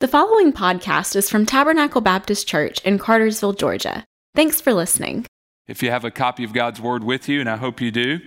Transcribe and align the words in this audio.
The 0.00 0.06
following 0.06 0.52
podcast 0.52 1.16
is 1.16 1.28
from 1.28 1.44
Tabernacle 1.44 2.00
Baptist 2.00 2.46
Church 2.46 2.80
in 2.84 3.00
Cartersville, 3.00 3.54
Georgia. 3.54 4.04
Thanks 4.32 4.60
for 4.60 4.72
listening. 4.72 5.26
If 5.66 5.82
you 5.82 5.90
have 5.90 6.04
a 6.04 6.12
copy 6.12 6.44
of 6.44 6.52
God's 6.52 6.80
Word 6.80 7.02
with 7.02 7.28
you, 7.28 7.40
and 7.40 7.50
I 7.50 7.56
hope 7.56 7.80
you 7.80 7.90
do, 7.90 8.20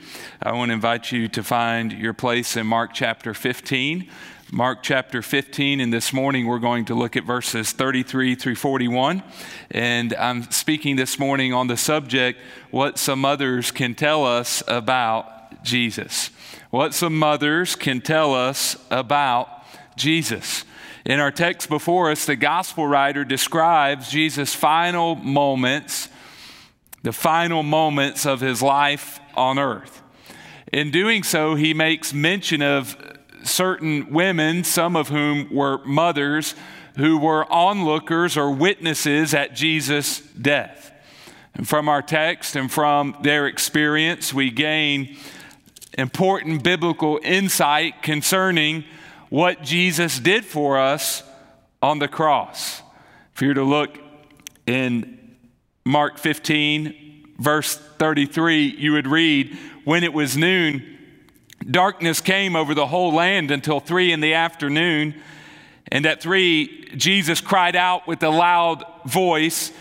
I 0.43 0.51
want 0.51 0.67
to 0.67 0.73
invite 0.73 1.13
you 1.13 1.29
to 1.29 1.41
find 1.41 1.93
your 1.93 2.11
place 2.11 2.57
in 2.57 2.67
Mark 2.67 2.91
chapter 2.93 3.33
15. 3.33 4.09
Mark 4.51 4.83
chapter 4.83 5.21
15, 5.21 5.79
and 5.79 5.93
this 5.93 6.11
morning 6.11 6.45
we're 6.45 6.59
going 6.59 6.83
to 6.83 6.93
look 6.93 7.15
at 7.15 7.23
verses 7.23 7.71
33 7.71 8.35
through 8.35 8.55
41. 8.55 9.23
And 9.69 10.13
I'm 10.15 10.51
speaking 10.51 10.97
this 10.97 11.17
morning 11.17 11.53
on 11.53 11.67
the 11.67 11.77
subject 11.77 12.37
what 12.71 12.97
some 12.97 13.23
others 13.23 13.71
can 13.71 13.95
tell 13.95 14.25
us 14.25 14.61
about 14.67 15.63
Jesus. 15.63 16.31
What 16.69 16.93
some 16.93 17.17
mothers 17.17 17.77
can 17.77 18.01
tell 18.01 18.35
us 18.35 18.75
about 18.91 19.47
Jesus. 19.95 20.65
In 21.05 21.19
our 21.19 21.31
text 21.31 21.67
before 21.67 22.11
us, 22.11 22.25
the 22.25 22.35
gospel 22.35 22.85
writer 22.85 23.25
describes 23.25 24.11
Jesus' 24.11 24.53
final 24.53 25.15
moments, 25.15 26.09
the 27.01 27.11
final 27.11 27.63
moments 27.63 28.25
of 28.25 28.39
his 28.39 28.61
life 28.61 29.19
on 29.35 29.57
earth. 29.57 30.01
In 30.71 30.91
doing 30.91 31.23
so, 31.23 31.55
he 31.55 31.73
makes 31.73 32.13
mention 32.13 32.61
of 32.61 32.95
certain 33.43 34.11
women, 34.13 34.63
some 34.63 34.95
of 34.95 35.09
whom 35.09 35.51
were 35.51 35.83
mothers, 35.85 36.53
who 36.97 37.17
were 37.17 37.51
onlookers 37.51 38.37
or 38.37 38.51
witnesses 38.51 39.33
at 39.33 39.55
Jesus' 39.55 40.19
death. 40.19 40.91
And 41.55 41.67
from 41.67 41.89
our 41.89 42.03
text 42.03 42.55
and 42.55 42.71
from 42.71 43.17
their 43.21 43.47
experience, 43.47 44.33
we 44.33 44.51
gain 44.51 45.17
important 45.97 46.63
biblical 46.63 47.19
insight 47.23 48.03
concerning 48.03 48.83
what 49.31 49.63
Jesus 49.63 50.19
did 50.19 50.43
for 50.43 50.77
us 50.77 51.23
on 51.81 51.99
the 51.99 52.07
cross. 52.09 52.81
If 53.33 53.41
you 53.41 53.47
were 53.47 53.53
to 53.53 53.63
look 53.63 53.97
in 54.67 55.37
Mark 55.85 56.17
15, 56.17 57.35
verse 57.39 57.77
33, 57.77 58.65
you 58.65 58.91
would 58.91 59.07
read, 59.07 59.57
When 59.85 60.03
it 60.03 60.11
was 60.11 60.35
noon, 60.35 60.83
darkness 61.65 62.19
came 62.19 62.57
over 62.57 62.73
the 62.73 62.85
whole 62.85 63.13
land 63.13 63.51
until 63.51 63.79
three 63.79 64.11
in 64.11 64.19
the 64.19 64.33
afternoon. 64.33 65.15
And 65.89 66.05
at 66.05 66.21
three, 66.21 66.89
Jesus 66.97 67.39
cried 67.39 67.77
out 67.77 68.09
with 68.09 68.21
a 68.23 68.29
loud 68.29 68.83
voice, 69.05 69.71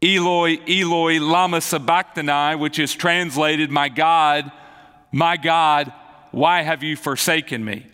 Eloi, 0.00 0.56
Eloi, 0.66 1.20
Lama 1.20 1.60
Sabachthani, 1.60 2.56
which 2.56 2.78
is 2.78 2.94
translated, 2.94 3.70
My 3.70 3.90
God, 3.90 4.50
my 5.12 5.36
God, 5.36 5.92
why 6.30 6.62
have 6.62 6.82
you 6.82 6.96
forsaken 6.96 7.62
me? 7.62 7.84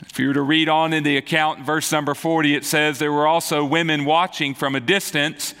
If 0.00 0.18
you 0.18 0.28
were 0.28 0.34
to 0.34 0.42
read 0.42 0.68
on 0.68 0.92
in 0.92 1.04
the 1.04 1.16
account, 1.16 1.64
verse 1.64 1.92
number 1.92 2.14
40, 2.14 2.56
it 2.56 2.64
says, 2.64 2.98
There 2.98 3.12
were 3.12 3.28
also 3.28 3.64
women 3.64 4.04
watching 4.04 4.54
from 4.54 4.74
a 4.74 4.80
distance. 4.80 5.54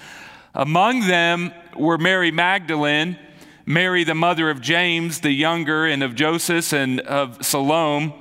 Among 0.54 1.06
them 1.06 1.52
were 1.76 1.98
Mary 1.98 2.32
Magdalene, 2.32 3.16
Mary, 3.64 4.02
the 4.02 4.14
mother 4.14 4.50
of 4.50 4.60
James 4.60 5.20
the 5.20 5.30
younger, 5.30 5.86
and 5.86 6.02
of 6.02 6.16
Joseph 6.16 6.72
and 6.72 7.00
of 7.00 7.44
Salome. 7.44 8.12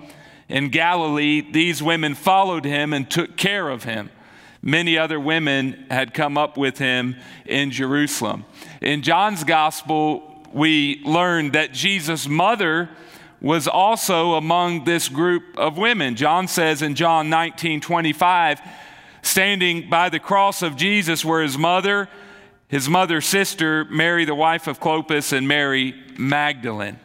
In 0.50 0.70
Galilee, 0.70 1.42
these 1.42 1.82
women 1.82 2.14
followed 2.14 2.64
him 2.64 2.94
and 2.94 3.10
took 3.10 3.36
care 3.36 3.70
of 3.70 3.84
him. 3.84 4.12
Many 4.62 5.00
other 5.00 5.20
women 5.20 5.88
had 5.90 6.14
come 6.14 6.38
up 6.38 6.58
with 6.58 6.78
him 6.78 7.16
in 7.44 7.72
Jerusalem. 7.72 8.46
In 8.82 9.02
John's 9.02 9.44
gospel, 9.44 10.46
we 10.54 11.02
learn 11.06 11.52
that 11.52 11.74
Jesus' 11.74 12.28
mother 12.28 12.90
was 13.44 13.68
also 13.68 14.36
among 14.36 14.86
this 14.86 15.10
group 15.10 15.44
of 15.58 15.78
women. 15.78 16.16
John 16.16 16.48
says 16.48 16.82
in 16.82 16.96
John 16.96 17.30
19 17.30 17.82
25, 17.82 18.62
standing 19.22 19.90
by 19.90 20.10
the 20.10 20.20
cross 20.20 20.62
of 20.62 20.78
Jesus 20.78 21.24
were 21.26 21.44
his 21.44 21.58
mother, 21.58 22.10
his 22.70 22.88
mother's 22.88 23.26
sister, 23.26 23.86
Mary, 23.86 24.24
the 24.26 24.34
wife 24.34 24.66
of 24.66 24.80
Clopas, 24.80 25.34
and 25.34 25.48
Mary 25.48 25.94
Magdalene. 26.18 27.00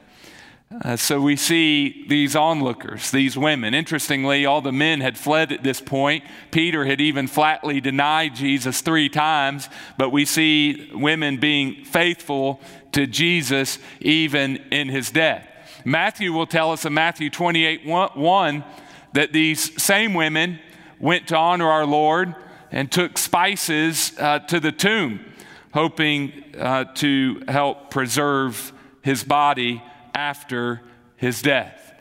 Uh, 0.85 0.97
so 0.97 1.21
we 1.21 1.35
see 1.35 2.07
these 2.09 2.37
onlookers, 2.37 3.11
these 3.11 3.37
women. 3.37 3.75
Interestingly, 3.75 4.45
all 4.45 4.61
the 4.61 4.71
men 4.71 5.01
had 5.01 5.17
fled 5.17 5.51
at 5.51 5.65
this 5.65 5.81
point. 5.81 6.23
Peter 6.51 6.85
had 6.85 7.01
even 7.01 7.27
flatly 7.27 7.81
denied 7.81 8.37
Jesus 8.37 8.81
three 8.81 9.09
times, 9.09 9.69
but 9.97 10.11
we 10.11 10.25
see 10.25 10.91
women 10.95 11.39
being 11.39 11.85
faithful 11.85 12.61
to 12.93 13.07
Jesus 13.07 13.79
even 14.01 14.57
in 14.71 14.89
his 14.89 15.11
death. 15.11 15.49
Matthew 15.85 16.33
will 16.33 16.47
tell 16.47 16.73
us 16.73 16.85
in 16.85 16.95
Matthew 16.95 17.31
28 17.31 17.87
1 17.87 18.65
that 19.13 19.33
these 19.33 19.83
same 19.83 20.15
women 20.15 20.59
went 20.99 21.29
to 21.29 21.37
honor 21.37 21.69
our 21.69 21.87
Lord 21.87 22.35
and 22.71 22.91
took 22.91 23.17
spices 23.17 24.13
uh, 24.19 24.41
to 24.41 24.61
the 24.61 24.73
tomb, 24.73 25.25
hoping 25.73 26.45
uh, 26.59 26.85
to 26.97 27.43
help 27.49 27.91
preserve 27.91 28.73
his 29.03 29.25
body 29.25 29.83
after 30.15 30.83
his 31.17 31.41
death. 31.41 31.95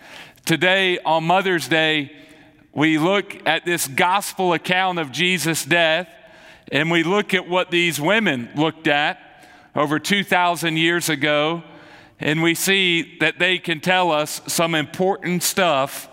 Today, 0.45 0.99
on 0.99 1.23
Mother's 1.23 1.67
Day, 1.67 2.11
we 2.73 2.97
look 2.97 3.47
at 3.47 3.65
this 3.65 3.87
gospel 3.87 4.53
account 4.53 4.99
of 4.99 5.11
Jesus' 5.11 5.65
death 5.65 6.09
and 6.71 6.91
we 6.91 7.03
look 7.03 7.33
at 7.33 7.47
what 7.47 7.71
these 7.71 7.99
women 7.99 8.49
looked 8.55 8.87
at 8.87 9.19
over 9.75 9.99
2,000 9.99 10.77
years 10.77 11.09
ago 11.09 11.63
and 12.19 12.41
we 12.41 12.55
see 12.55 13.17
that 13.19 13.39
they 13.39 13.59
can 13.59 13.79
tell 13.79 14.11
us 14.11 14.41
some 14.47 14.73
important 14.73 15.43
stuff, 15.43 16.09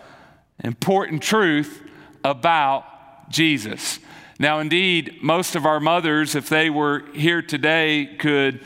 important 0.63 1.23
truth 1.23 1.83
about 2.23 2.85
Jesus. 3.31 3.99
Now, 4.39 4.59
indeed, 4.59 5.19
most 5.23 5.55
of 5.55 5.65
our 5.65 5.81
mothers, 5.81 6.35
if 6.35 6.49
they 6.49 6.69
were 6.69 7.05
here 7.15 7.41
today, 7.41 8.17
could 8.19 8.61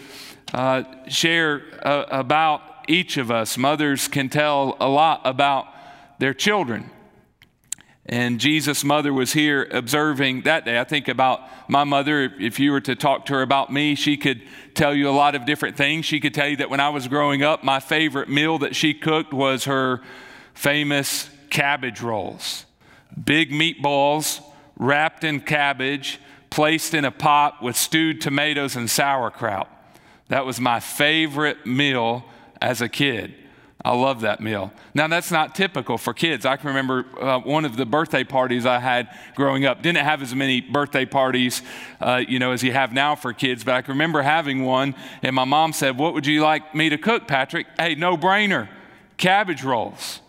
uh, 0.52 0.82
share 1.08 1.62
uh, 1.82 2.06
about 2.10 2.62
each 2.88 3.18
of 3.18 3.30
us. 3.30 3.58
Mothers 3.58 4.08
can 4.08 4.28
tell 4.28 4.76
a 4.80 4.88
lot 4.88 5.20
about 5.24 5.66
their 6.18 6.34
children. 6.34 6.90
And 8.08 8.40
Jesus' 8.40 8.84
mother 8.84 9.12
was 9.12 9.34
here 9.34 9.68
observing 9.70 10.42
that 10.42 10.64
day. 10.64 10.80
I 10.80 10.84
think 10.84 11.08
about 11.08 11.42
my 11.68 11.84
mother. 11.84 12.32
If 12.40 12.58
you 12.58 12.72
were 12.72 12.80
to 12.80 12.96
talk 12.96 13.26
to 13.26 13.34
her 13.34 13.42
about 13.42 13.70
me, 13.70 13.94
she 13.94 14.16
could 14.16 14.40
tell 14.74 14.94
you 14.94 15.10
a 15.10 15.12
lot 15.12 15.34
of 15.34 15.44
different 15.44 15.76
things. 15.76 16.06
She 16.06 16.18
could 16.18 16.32
tell 16.32 16.48
you 16.48 16.56
that 16.56 16.70
when 16.70 16.80
I 16.80 16.88
was 16.88 17.06
growing 17.06 17.42
up, 17.42 17.62
my 17.62 17.80
favorite 17.80 18.30
meal 18.30 18.58
that 18.60 18.74
she 18.74 18.94
cooked 18.94 19.34
was 19.34 19.64
her 19.64 20.00
famous 20.54 21.28
cabbage 21.50 22.00
rolls. 22.00 22.64
Big 23.22 23.50
meatballs 23.50 24.40
wrapped 24.78 25.22
in 25.22 25.40
cabbage, 25.40 26.18
placed 26.48 26.94
in 26.94 27.04
a 27.04 27.10
pot 27.10 27.62
with 27.62 27.76
stewed 27.76 28.22
tomatoes 28.22 28.74
and 28.74 28.88
sauerkraut. 28.88 29.68
That 30.28 30.46
was 30.46 30.58
my 30.58 30.80
favorite 30.80 31.66
meal 31.66 32.24
as 32.60 32.80
a 32.80 32.88
kid. 32.88 33.34
I 33.84 33.94
love 33.94 34.22
that 34.22 34.40
meal. 34.40 34.72
Now, 34.92 35.06
that's 35.06 35.30
not 35.30 35.54
typical 35.54 35.98
for 35.98 36.12
kids. 36.12 36.44
I 36.44 36.56
can 36.56 36.66
remember 36.68 37.06
uh, 37.20 37.38
one 37.38 37.64
of 37.64 37.76
the 37.76 37.86
birthday 37.86 38.24
parties 38.24 38.66
I 38.66 38.80
had 38.80 39.08
growing 39.36 39.66
up. 39.66 39.82
Didn't 39.82 40.04
have 40.04 40.20
as 40.20 40.34
many 40.34 40.60
birthday 40.60 41.06
parties, 41.06 41.62
uh, 42.00 42.20
you 42.26 42.40
know, 42.40 42.50
as 42.50 42.64
you 42.64 42.72
have 42.72 42.92
now 42.92 43.14
for 43.14 43.32
kids, 43.32 43.62
but 43.62 43.74
I 43.74 43.82
can 43.82 43.92
remember 43.92 44.20
having 44.22 44.64
one, 44.64 44.96
and 45.22 45.34
my 45.34 45.44
mom 45.44 45.72
said, 45.72 45.96
What 45.96 46.12
would 46.14 46.26
you 46.26 46.42
like 46.42 46.74
me 46.74 46.88
to 46.88 46.98
cook, 46.98 47.28
Patrick? 47.28 47.68
Hey, 47.78 47.94
no 47.94 48.16
brainer 48.16 48.68
cabbage 49.16 49.62
rolls. 49.62 50.20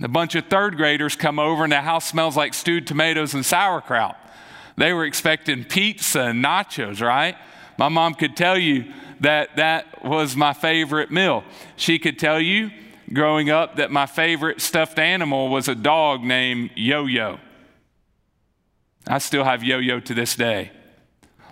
A 0.00 0.08
bunch 0.08 0.34
of 0.34 0.46
third 0.46 0.76
graders 0.76 1.16
come 1.16 1.38
over, 1.38 1.64
and 1.64 1.72
the 1.72 1.80
house 1.80 2.06
smells 2.06 2.36
like 2.36 2.54
stewed 2.54 2.86
tomatoes 2.86 3.34
and 3.34 3.44
sauerkraut. 3.44 4.16
They 4.76 4.92
were 4.92 5.04
expecting 5.04 5.64
pizza 5.64 6.22
and 6.22 6.44
nachos, 6.44 7.00
right? 7.00 7.36
My 7.78 7.88
mom 7.88 8.14
could 8.14 8.36
tell 8.36 8.58
you 8.58 8.92
that 9.20 9.56
that 9.56 10.04
was 10.04 10.36
my 10.36 10.52
favorite 10.52 11.10
meal. 11.10 11.44
She 11.76 11.98
could 11.98 12.18
tell 12.18 12.40
you 12.40 12.70
growing 13.12 13.50
up 13.50 13.76
that 13.76 13.90
my 13.90 14.06
favorite 14.06 14.60
stuffed 14.60 14.98
animal 14.98 15.48
was 15.48 15.68
a 15.68 15.74
dog 15.74 16.22
named 16.22 16.70
Yo 16.74 17.06
Yo. 17.06 17.38
I 19.06 19.18
still 19.18 19.44
have 19.44 19.62
Yo 19.62 19.78
Yo 19.78 20.00
to 20.00 20.14
this 20.14 20.34
day. 20.36 20.70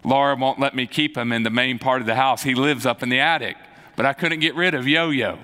Laura 0.05 0.35
won't 0.35 0.59
let 0.59 0.75
me 0.75 0.87
keep 0.87 1.17
him 1.17 1.33
in 1.33 1.43
the 1.43 1.51
main 1.51 1.79
part 1.79 2.01
of 2.01 2.07
the 2.07 2.15
house. 2.15 2.43
He 2.43 2.55
lives 2.55 2.87
up 2.87 3.03
in 3.03 3.09
the 3.09 3.21
attic, 3.21 3.57
but 3.97 4.07
I 4.07 4.13
couldn't 4.13 4.41
get 4.41 4.55
rid 4.55 4.75
of 4.75 4.89
Yo 4.89 5.11
Yo. 5.11 5.39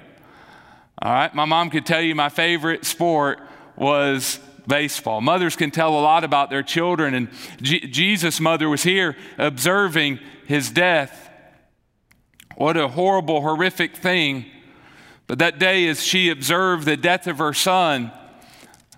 All 1.01 1.13
right, 1.13 1.33
my 1.35 1.45
mom 1.45 1.71
could 1.71 1.87
tell 1.87 2.01
you 2.01 2.15
my 2.15 2.29
favorite 2.29 2.85
sport 2.85 3.39
was 3.77 4.41
baseball. 4.67 5.21
Mothers 5.21 5.55
can 5.55 5.71
tell 5.71 5.91
a 5.97 6.01
lot 6.01 6.25
about 6.25 6.51
their 6.51 6.65
children, 6.65 7.15
and 7.15 7.29
G- 7.63 7.87
Jesus' 7.87 8.41
mother 8.41 8.69
was 8.69 8.83
here 8.83 9.17
observing 9.39 10.19
his 10.49 10.71
death 10.71 11.29
what 12.59 12.77
a 12.77 12.89
horrible, 12.89 13.41
horrific 13.41 13.97
thing. 13.97 14.45
But 15.29 15.39
that 15.39 15.61
day, 15.61 15.87
as 15.87 16.03
she 16.03 16.29
observed 16.29 16.87
the 16.87 16.97
death 16.97 17.29
of 17.29 17.39
her 17.39 17.55
son, 17.55 18.11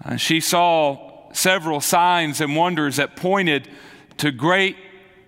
uh, 0.02 0.16
she 0.16 0.40
saw 0.40 1.30
several 1.34 1.82
signs 1.82 2.40
and 2.40 2.56
wonders 2.56 2.96
that 2.96 3.16
pointed 3.16 3.68
to 4.16 4.32
great 4.32 4.76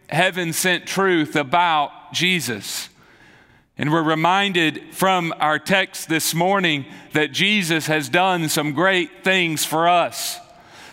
heaven 0.09 0.55
sent 0.55 0.87
truth 0.87 1.37
about 1.37 2.15
Jesus. 2.15 2.89
And 3.77 3.93
we're 3.93 4.03
reminded 4.03 4.95
from 4.95 5.35
our 5.39 5.59
text 5.59 6.09
this 6.09 6.33
morning 6.33 6.87
that 7.13 7.33
Jesus 7.33 7.87
has 7.89 8.09
done 8.09 8.49
some 8.49 8.73
great 8.73 9.25
things 9.25 9.63
for 9.63 9.89
us 9.89 10.41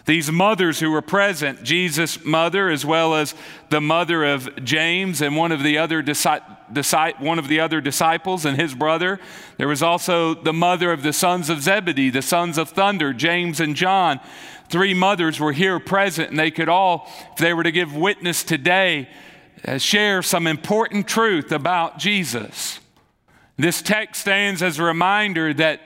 These 0.09 0.31
mothers 0.31 0.79
who 0.79 0.89
were 0.89 1.03
present, 1.03 1.61
Jesus' 1.61 2.25
mother, 2.25 2.67
as 2.71 2.83
well 2.83 3.13
as 3.13 3.35
the 3.69 3.79
mother 3.79 4.25
of 4.25 4.49
James 4.63 5.21
and 5.21 5.37
one 5.37 5.51
of 5.51 5.61
the 5.61 5.77
other 5.77 6.01
one 6.01 7.37
of 7.37 7.47
the 7.47 7.59
other 7.59 7.79
disciples 7.79 8.43
and 8.43 8.59
his 8.59 8.73
brother. 8.73 9.19
There 9.57 9.67
was 9.67 9.83
also 9.83 10.33
the 10.33 10.51
mother 10.51 10.91
of 10.91 11.03
the 11.03 11.13
sons 11.13 11.47
of 11.51 11.61
Zebedee, 11.61 12.09
the 12.09 12.23
sons 12.23 12.57
of 12.57 12.69
thunder, 12.69 13.13
James 13.13 13.59
and 13.59 13.75
John. 13.75 14.19
Three 14.67 14.95
mothers 14.95 15.39
were 15.39 15.51
here 15.51 15.79
present, 15.79 16.31
and 16.31 16.39
they 16.39 16.49
could 16.49 16.69
all, 16.69 17.07
if 17.33 17.37
they 17.37 17.53
were 17.53 17.61
to 17.61 17.71
give 17.71 17.95
witness 17.95 18.43
today, 18.43 19.09
uh, 19.63 19.77
share 19.77 20.23
some 20.23 20.47
important 20.47 21.07
truth 21.07 21.51
about 21.51 21.99
Jesus. 21.99 22.79
This 23.57 23.83
text 23.83 24.21
stands 24.21 24.63
as 24.63 24.79
a 24.79 24.83
reminder 24.83 25.53
that 25.53 25.81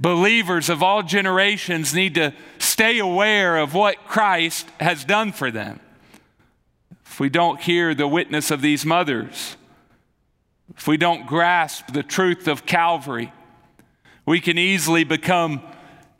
believers 0.00 0.68
of 0.68 0.82
all 0.82 1.02
generations 1.02 1.94
need 1.94 2.14
to 2.14 2.32
stay 2.58 2.98
aware 2.98 3.58
of 3.58 3.74
what 3.74 4.06
Christ 4.06 4.66
has 4.80 5.04
done 5.04 5.32
for 5.32 5.50
them. 5.50 5.78
If 7.04 7.20
we 7.20 7.28
don't 7.28 7.60
hear 7.60 7.94
the 7.94 8.08
witness 8.08 8.50
of 8.50 8.62
these 8.62 8.86
mothers, 8.86 9.56
if 10.76 10.86
we 10.86 10.96
don't 10.96 11.26
grasp 11.26 11.92
the 11.92 12.02
truth 12.02 12.48
of 12.48 12.64
Calvary, 12.64 13.32
we 14.24 14.40
can 14.40 14.56
easily 14.56 15.04
become 15.04 15.60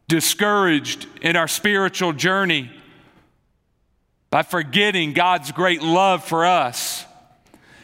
discouraged 0.09 1.07
in 1.23 1.37
our 1.37 1.49
spiritual 1.49 2.13
journey 2.13 2.71
by 4.29 4.43
forgetting 4.43 5.13
God's 5.13 5.53
great 5.53 5.83
love 5.83 6.25
for 6.25 6.45
us. 6.45 7.07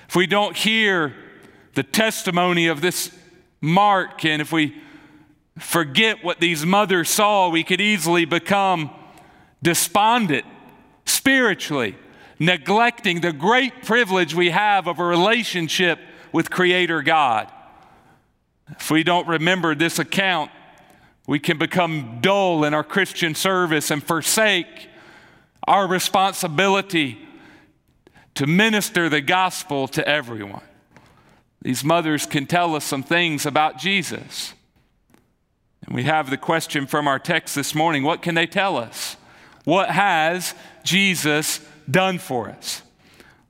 If 0.08 0.16
we 0.16 0.26
don't 0.26 0.56
hear 0.56 1.14
the 1.74 1.82
testimony 1.82 2.66
of 2.66 2.80
this 2.80 3.10
Mark, 3.60 4.24
and 4.24 4.42
if 4.42 4.52
we 4.52 4.76
forget 5.58 6.22
what 6.22 6.40
these 6.40 6.64
mothers 6.64 7.08
saw, 7.08 7.48
we 7.48 7.64
could 7.64 7.80
easily 7.80 8.24
become 8.24 8.90
despondent 9.62 10.44
spiritually, 11.04 11.96
neglecting 12.38 13.20
the 13.20 13.32
great 13.32 13.82
privilege 13.82 14.34
we 14.34 14.50
have 14.50 14.86
of 14.86 14.98
a 14.98 15.04
relationship 15.04 15.98
with 16.32 16.50
Creator 16.50 17.02
God. 17.02 17.50
If 18.70 18.90
we 18.90 19.04
don't 19.04 19.26
remember 19.26 19.74
this 19.74 19.98
account, 19.98 20.50
we 21.26 21.38
can 21.38 21.58
become 21.58 22.18
dull 22.20 22.64
in 22.64 22.74
our 22.74 22.84
Christian 22.84 23.34
service 23.34 23.90
and 23.90 24.02
forsake 24.02 24.88
our 25.66 25.88
responsibility 25.88 27.18
to 28.34 28.46
minister 28.46 29.08
the 29.08 29.20
gospel 29.20 29.88
to 29.88 30.06
everyone. 30.06 30.62
These 31.62 31.82
mothers 31.82 32.26
can 32.26 32.46
tell 32.46 32.76
us 32.76 32.84
some 32.84 33.02
things 33.02 33.46
about 33.46 33.78
Jesus. 33.78 34.54
And 35.86 35.94
we 35.94 36.02
have 36.02 36.30
the 36.30 36.36
question 36.36 36.86
from 36.86 37.06
our 37.06 37.18
text 37.18 37.54
this 37.54 37.74
morning 37.74 38.02
what 38.02 38.22
can 38.22 38.34
they 38.34 38.46
tell 38.46 38.76
us? 38.76 39.16
What 39.64 39.90
has 39.90 40.54
Jesus 40.84 41.60
done 41.90 42.18
for 42.18 42.48
us? 42.48 42.82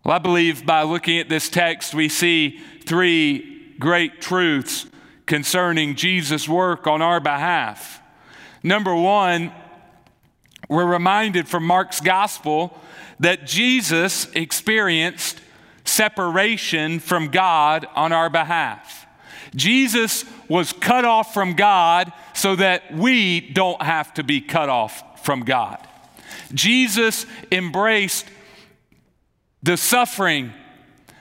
Well, 0.04 0.14
I 0.14 0.18
believe 0.18 0.64
by 0.64 0.82
looking 0.82 1.18
at 1.18 1.28
this 1.28 1.48
text, 1.48 1.94
we 1.94 2.08
see 2.08 2.60
three 2.84 3.74
great 3.78 4.20
truths 4.20 4.86
concerning 5.26 5.96
Jesus' 5.96 6.48
work 6.48 6.86
on 6.86 7.02
our 7.02 7.20
behalf. 7.20 8.00
Number 8.62 8.94
one, 8.94 9.52
we're 10.68 10.86
reminded 10.86 11.48
from 11.48 11.66
Mark's 11.66 12.00
gospel 12.00 12.78
that 13.18 13.46
Jesus 13.46 14.30
experienced 14.32 15.40
separation 15.84 17.00
from 17.00 17.28
God 17.28 17.86
on 17.94 18.12
our 18.12 18.30
behalf. 18.30 19.06
Jesus 19.54 20.24
was 20.48 20.72
cut 20.72 21.04
off 21.04 21.32
from 21.32 21.54
God 21.54 22.12
so 22.36 22.54
that 22.54 22.92
we 22.94 23.40
don't 23.40 23.80
have 23.82 24.12
to 24.14 24.22
be 24.22 24.40
cut 24.40 24.68
off 24.68 25.24
from 25.24 25.40
God. 25.40 25.78
Jesus 26.52 27.26
embraced 27.50 28.26
the 29.62 29.76
suffering 29.76 30.52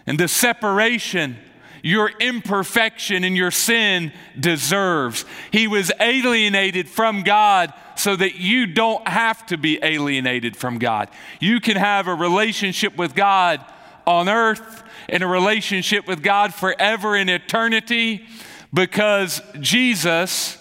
and 0.06 0.20
the 0.20 0.28
separation 0.28 1.38
your 1.82 2.10
imperfection 2.20 3.24
and 3.24 3.38
your 3.38 3.52
sin 3.52 4.12
deserves. 4.40 5.24
He 5.52 5.68
was 5.68 5.92
alienated 6.00 6.90
from 6.90 7.22
God 7.22 7.72
so 7.96 8.16
that 8.16 8.36
you 8.36 8.66
don't 8.66 9.08
have 9.08 9.46
to 9.46 9.58
be 9.58 9.78
alienated 9.84 10.58
from 10.58 10.80
God. 10.80 11.10
You 11.40 11.60
can 11.60 11.78
have 11.78 12.08
a 12.08 12.16
relationship 12.16 12.98
with 12.98 13.14
God 13.14 13.64
on 14.08 14.28
earth 14.28 14.84
and 15.10 15.22
a 15.22 15.28
relationship 15.28 16.08
with 16.08 16.24
God 16.24 16.56
forever 16.56 17.16
in 17.16 17.30
eternity 17.30 18.26
because 18.74 19.40
Jesus 19.60 20.58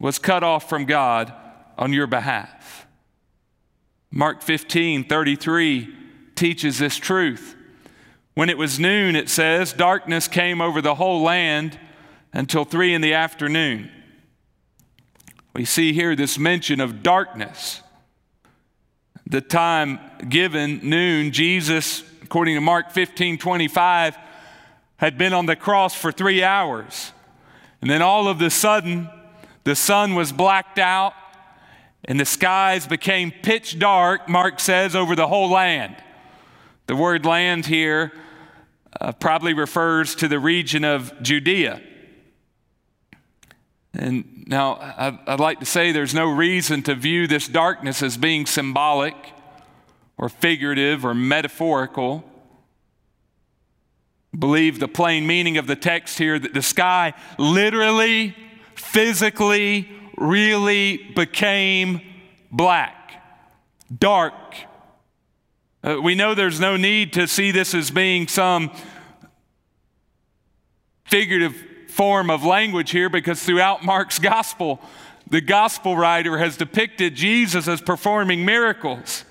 was 0.00 0.18
cut 0.18 0.42
off 0.42 0.68
from 0.68 0.86
God 0.86 1.32
on 1.78 1.92
your 1.92 2.08
behalf. 2.08 2.86
Mark 4.10 4.42
15 4.42 5.04
33 5.04 5.94
teaches 6.34 6.78
this 6.78 6.96
truth. 6.96 7.54
When 8.34 8.48
it 8.48 8.58
was 8.58 8.80
noon, 8.80 9.14
it 9.14 9.28
says, 9.28 9.72
darkness 9.72 10.26
came 10.26 10.60
over 10.60 10.80
the 10.80 10.94
whole 10.94 11.22
land 11.22 11.78
until 12.32 12.64
three 12.64 12.94
in 12.94 13.02
the 13.02 13.12
afternoon. 13.12 13.90
We 15.52 15.64
see 15.64 15.92
here 15.92 16.16
this 16.16 16.38
mention 16.38 16.80
of 16.80 17.02
darkness. 17.02 17.82
The 19.26 19.40
time 19.40 20.00
given, 20.28 20.80
noon, 20.82 21.32
Jesus, 21.32 22.02
according 22.22 22.54
to 22.54 22.60
Mark 22.60 22.90
15 22.92 23.36
25, 23.36 24.16
had 24.96 25.18
been 25.18 25.32
on 25.32 25.46
the 25.46 25.56
cross 25.56 25.94
for 25.94 26.10
three 26.10 26.42
hours. 26.42 27.12
And 27.80 27.90
then 27.90 28.02
all 28.02 28.28
of 28.28 28.40
a 28.40 28.50
sudden, 28.50 29.08
the 29.70 29.76
sun 29.76 30.16
was 30.16 30.32
blacked 30.32 30.80
out 30.80 31.14
and 32.04 32.18
the 32.18 32.24
skies 32.24 32.88
became 32.88 33.30
pitch 33.30 33.78
dark, 33.78 34.28
Mark 34.28 34.58
says, 34.58 34.96
over 34.96 35.14
the 35.14 35.28
whole 35.28 35.48
land. 35.48 35.94
The 36.88 36.96
word 36.96 37.24
land 37.24 37.66
here 37.66 38.10
uh, 39.00 39.12
probably 39.12 39.54
refers 39.54 40.16
to 40.16 40.26
the 40.26 40.40
region 40.40 40.82
of 40.82 41.14
Judea. 41.22 41.80
And 43.94 44.42
now, 44.48 45.20
I'd 45.24 45.38
like 45.38 45.60
to 45.60 45.66
say 45.66 45.92
there's 45.92 46.14
no 46.14 46.28
reason 46.28 46.82
to 46.82 46.96
view 46.96 47.28
this 47.28 47.46
darkness 47.46 48.02
as 48.02 48.16
being 48.16 48.46
symbolic 48.46 49.14
or 50.18 50.28
figurative 50.28 51.04
or 51.04 51.14
metaphorical. 51.14 52.24
Believe 54.36 54.80
the 54.80 54.88
plain 54.88 55.28
meaning 55.28 55.58
of 55.58 55.68
the 55.68 55.76
text 55.76 56.18
here 56.18 56.40
that 56.40 56.54
the 56.54 56.62
sky 56.62 57.14
literally, 57.38 58.34
physically, 58.92 59.88
really 60.16 60.96
became 61.14 62.00
black, 62.50 63.22
dark 63.96 64.34
uh, 65.82 65.96
we 66.02 66.14
know 66.14 66.34
there's 66.34 66.60
no 66.60 66.76
need 66.76 67.14
to 67.14 67.26
see 67.26 67.52
this 67.52 67.74
as 67.74 67.90
being 67.90 68.28
some 68.28 68.70
figurative 71.04 71.56
form 71.88 72.28
of 72.28 72.44
language 72.44 72.90
here 72.90 73.08
because 73.08 73.42
throughout 73.42 73.82
Mark's 73.82 74.18
gospel, 74.18 74.78
the 75.30 75.40
gospel 75.40 75.96
writer 75.96 76.36
has 76.36 76.58
depicted 76.58 77.14
Jesus 77.14 77.66
as 77.66 77.80
performing 77.80 78.44
miracles. 78.44 79.24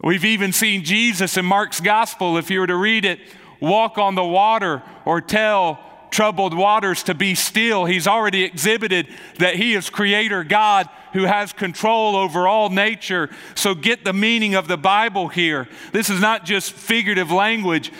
We've 0.00 0.24
even 0.24 0.52
seen 0.52 0.84
Jesus 0.84 1.36
in 1.36 1.44
Mark's 1.44 1.80
gospel, 1.80 2.36
if 2.36 2.48
you 2.48 2.60
were 2.60 2.68
to 2.68 2.76
read 2.76 3.04
it, 3.04 3.18
walk 3.60 3.98
on 3.98 4.14
the 4.14 4.24
water 4.24 4.80
or 5.04 5.20
tell 5.20 5.80
troubled 6.12 6.54
waters 6.54 7.02
to 7.04 7.14
be 7.14 7.34
still. 7.34 7.86
He's 7.86 8.06
already 8.06 8.44
exhibited 8.44 9.08
that 9.38 9.56
he 9.56 9.74
is 9.74 9.90
creator 9.90 10.44
God 10.44 10.88
who 11.14 11.24
has 11.24 11.52
control 11.52 12.14
over 12.14 12.46
all 12.46 12.70
nature. 12.70 13.30
So 13.56 13.74
get 13.74 14.04
the 14.04 14.12
meaning 14.12 14.54
of 14.54 14.68
the 14.68 14.76
Bible 14.76 15.28
here. 15.28 15.68
This 15.92 16.08
is 16.08 16.20
not 16.20 16.44
just 16.44 16.72
figurative 16.72 17.32
language. 17.32 17.90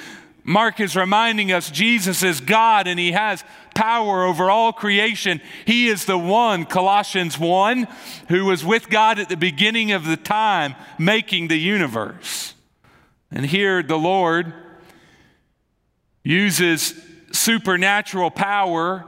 Mark 0.44 0.80
is 0.80 0.94
reminding 0.96 1.52
us 1.52 1.70
Jesus 1.70 2.22
is 2.22 2.40
God 2.40 2.86
and 2.86 2.98
he 2.98 3.12
has 3.12 3.44
power 3.74 4.24
over 4.24 4.50
all 4.50 4.72
creation. 4.72 5.40
He 5.64 5.88
is 5.88 6.04
the 6.04 6.18
one, 6.18 6.66
Colossians 6.66 7.38
1, 7.38 7.86
who 8.28 8.44
was 8.44 8.64
with 8.64 8.90
God 8.90 9.18
at 9.18 9.28
the 9.28 9.36
beginning 9.36 9.92
of 9.92 10.04
the 10.04 10.16
time, 10.16 10.74
making 10.98 11.48
the 11.48 11.58
universe. 11.58 12.54
And 13.30 13.46
here 13.46 13.82
the 13.82 13.96
Lord 13.96 14.52
uses 16.24 16.94
supernatural 17.32 18.30
power 18.30 19.04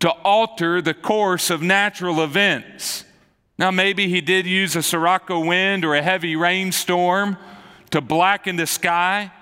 to 0.00 0.10
alter 0.10 0.80
the 0.82 0.94
course 0.94 1.50
of 1.50 1.62
natural 1.62 2.22
events. 2.22 3.04
Now, 3.58 3.70
maybe 3.70 4.08
he 4.08 4.20
did 4.20 4.46
use 4.46 4.76
a 4.76 4.82
sirocco 4.82 5.40
wind 5.44 5.84
or 5.84 5.94
a 5.94 6.02
heavy 6.02 6.36
rainstorm 6.36 7.36
to 7.90 8.00
blacken 8.00 8.56
the 8.56 8.66
sky. 8.66 9.32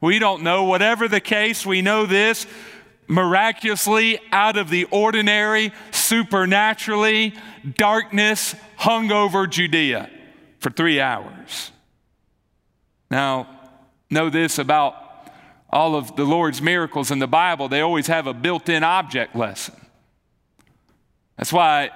We 0.00 0.18
don't 0.18 0.42
know. 0.42 0.64
Whatever 0.64 1.08
the 1.08 1.20
case, 1.20 1.66
we 1.66 1.82
know 1.82 2.06
this 2.06 2.46
miraculously, 3.08 4.20
out 4.30 4.56
of 4.56 4.68
the 4.68 4.84
ordinary, 4.84 5.72
supernaturally, 5.90 7.34
darkness 7.76 8.54
hung 8.76 9.10
over 9.10 9.46
Judea 9.46 10.10
for 10.60 10.70
three 10.70 11.00
hours. 11.00 11.72
Now, 13.10 13.48
know 14.10 14.28
this 14.28 14.58
about 14.58 14.94
all 15.70 15.94
of 15.94 16.16
the 16.16 16.24
Lord's 16.24 16.62
miracles 16.62 17.10
in 17.10 17.18
the 17.18 17.26
Bible, 17.26 17.68
they 17.68 17.80
always 17.80 18.06
have 18.06 18.26
a 18.26 18.34
built 18.34 18.68
in 18.68 18.82
object 18.82 19.36
lesson. 19.36 19.74
That's 21.36 21.52
why 21.52 21.90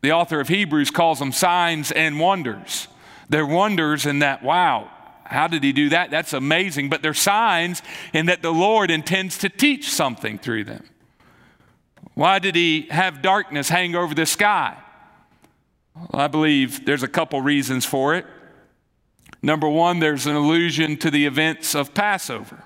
the 0.00 0.12
author 0.12 0.40
of 0.40 0.48
Hebrews 0.48 0.90
calls 0.90 1.18
them 1.18 1.32
signs 1.32 1.90
and 1.90 2.20
wonders. 2.20 2.88
They're 3.28 3.46
wonders 3.46 4.06
in 4.06 4.20
that, 4.20 4.42
wow, 4.42 4.90
how 5.24 5.48
did 5.48 5.62
he 5.62 5.72
do 5.72 5.90
that? 5.90 6.10
That's 6.10 6.32
amazing. 6.32 6.88
But 6.88 7.02
they're 7.02 7.12
signs 7.12 7.82
in 8.14 8.26
that 8.26 8.40
the 8.40 8.52
Lord 8.52 8.90
intends 8.90 9.38
to 9.38 9.48
teach 9.48 9.90
something 9.90 10.38
through 10.38 10.64
them. 10.64 10.88
Why 12.14 12.38
did 12.38 12.54
he 12.54 12.88
have 12.90 13.20
darkness 13.20 13.68
hang 13.68 13.94
over 13.94 14.14
the 14.14 14.24
sky? 14.24 14.76
Well, 15.94 16.22
I 16.22 16.28
believe 16.28 16.86
there's 16.86 17.02
a 17.02 17.08
couple 17.08 17.40
reasons 17.42 17.84
for 17.84 18.14
it. 18.14 18.24
Number 19.42 19.68
one, 19.68 20.00
there's 20.00 20.26
an 20.26 20.34
allusion 20.34 20.96
to 20.98 21.10
the 21.10 21.26
events 21.26 21.74
of 21.74 21.94
Passover. 21.94 22.64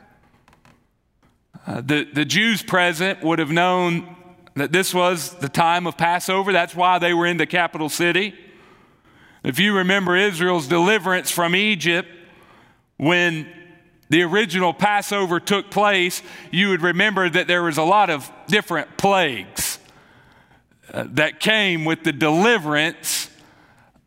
Uh, 1.67 1.81
the, 1.81 2.05
the 2.05 2.25
Jews 2.25 2.63
present 2.63 3.23
would 3.23 3.39
have 3.39 3.51
known 3.51 4.17
that 4.55 4.73
this 4.73 4.93
was 4.93 5.35
the 5.35 5.49
time 5.49 5.87
of 5.87 5.97
Passover. 5.97 6.53
That's 6.53 6.75
why 6.75 6.99
they 6.99 7.15
were 7.15 7.27
in 7.27 7.37
the 7.37 7.47
capital 7.47 7.89
city. 7.89 8.35
If 9.45 9.59
you 9.59 9.77
remember 9.77 10.17
Israel's 10.17 10.67
deliverance 10.67 11.31
from 11.31 11.55
Egypt, 11.55 12.09
when 12.97 13.49
the 14.09 14.23
original 14.23 14.73
Passover 14.73 15.41
took 15.41 15.71
place, 15.71 16.23
you 16.51 16.69
would 16.69 16.83
remember 16.83 17.29
that 17.29 17.49
there 17.49 17.63
was 17.63 17.79
a 17.79 17.83
lot 17.83 18.11
of 18.11 18.31
different 18.47 18.97
plagues 18.97 19.79
uh, 20.93 21.05
that 21.11 21.41
came 21.41 21.85
with 21.85 22.05
the 22.05 22.13
deliverance 22.13 23.31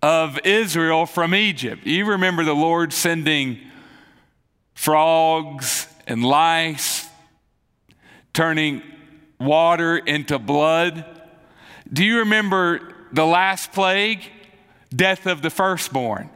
of 0.05 0.37
Israel 0.43 1.07
from 1.07 1.33
Egypt. 1.33 1.83
You 1.83 2.05
remember 2.05 2.43
the 2.43 2.53
Lord 2.53 2.93
sending 2.93 3.57
frogs 4.75 5.87
and 6.05 6.23
lice, 6.23 7.09
turning 8.31 8.83
water 9.39 9.97
into 9.97 10.37
blood. 10.37 11.05
Do 11.91 12.03
you 12.03 12.19
remember 12.19 12.93
the 13.13 13.25
last 13.25 13.71
plague? 13.71 14.21
Death 14.95 15.25
of 15.25 15.41
the 15.41 15.49
firstborn. 15.49 16.29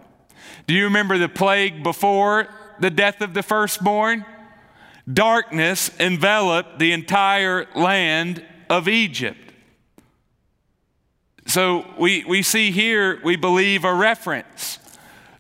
Do 0.66 0.74
you 0.74 0.86
remember 0.86 1.20
the 1.20 1.30
plague 1.30 1.84
before 1.84 2.48
the 2.80 2.90
death 2.90 3.22
of 3.22 3.36
the 3.36 3.44
firstborn? 3.44 4.26
Darkness 5.14 5.92
enveloped 6.00 6.80
the 6.80 6.92
entire 6.92 7.68
land 7.76 8.44
of 8.68 8.88
Egypt. 8.88 9.49
So 11.50 11.92
we, 11.98 12.24
we 12.26 12.44
see 12.44 12.70
here, 12.70 13.20
we 13.24 13.36
believe, 13.36 13.84
a 13.84 13.94
reference. 13.94 14.78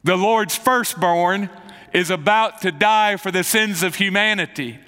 The 0.03 0.15
Lord's 0.15 0.55
firstborn 0.57 1.51
is 1.93 2.09
about 2.09 2.61
to 2.61 2.71
die 2.71 3.15
for 3.17 3.29
the 3.29 3.43
sins 3.43 3.83
of 3.83 3.95
humanity. 3.95 4.79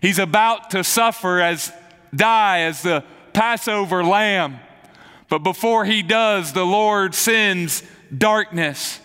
He's 0.00 0.20
about 0.20 0.70
to 0.70 0.84
suffer 0.84 1.40
as 1.40 1.72
die 2.14 2.60
as 2.60 2.82
the 2.82 3.02
Passover 3.32 4.04
lamb. 4.04 4.60
But 5.28 5.40
before 5.40 5.84
he 5.84 6.04
does, 6.04 6.52
the 6.52 6.64
Lord 6.64 7.12
sends 7.12 7.82
darkness. 8.16 9.00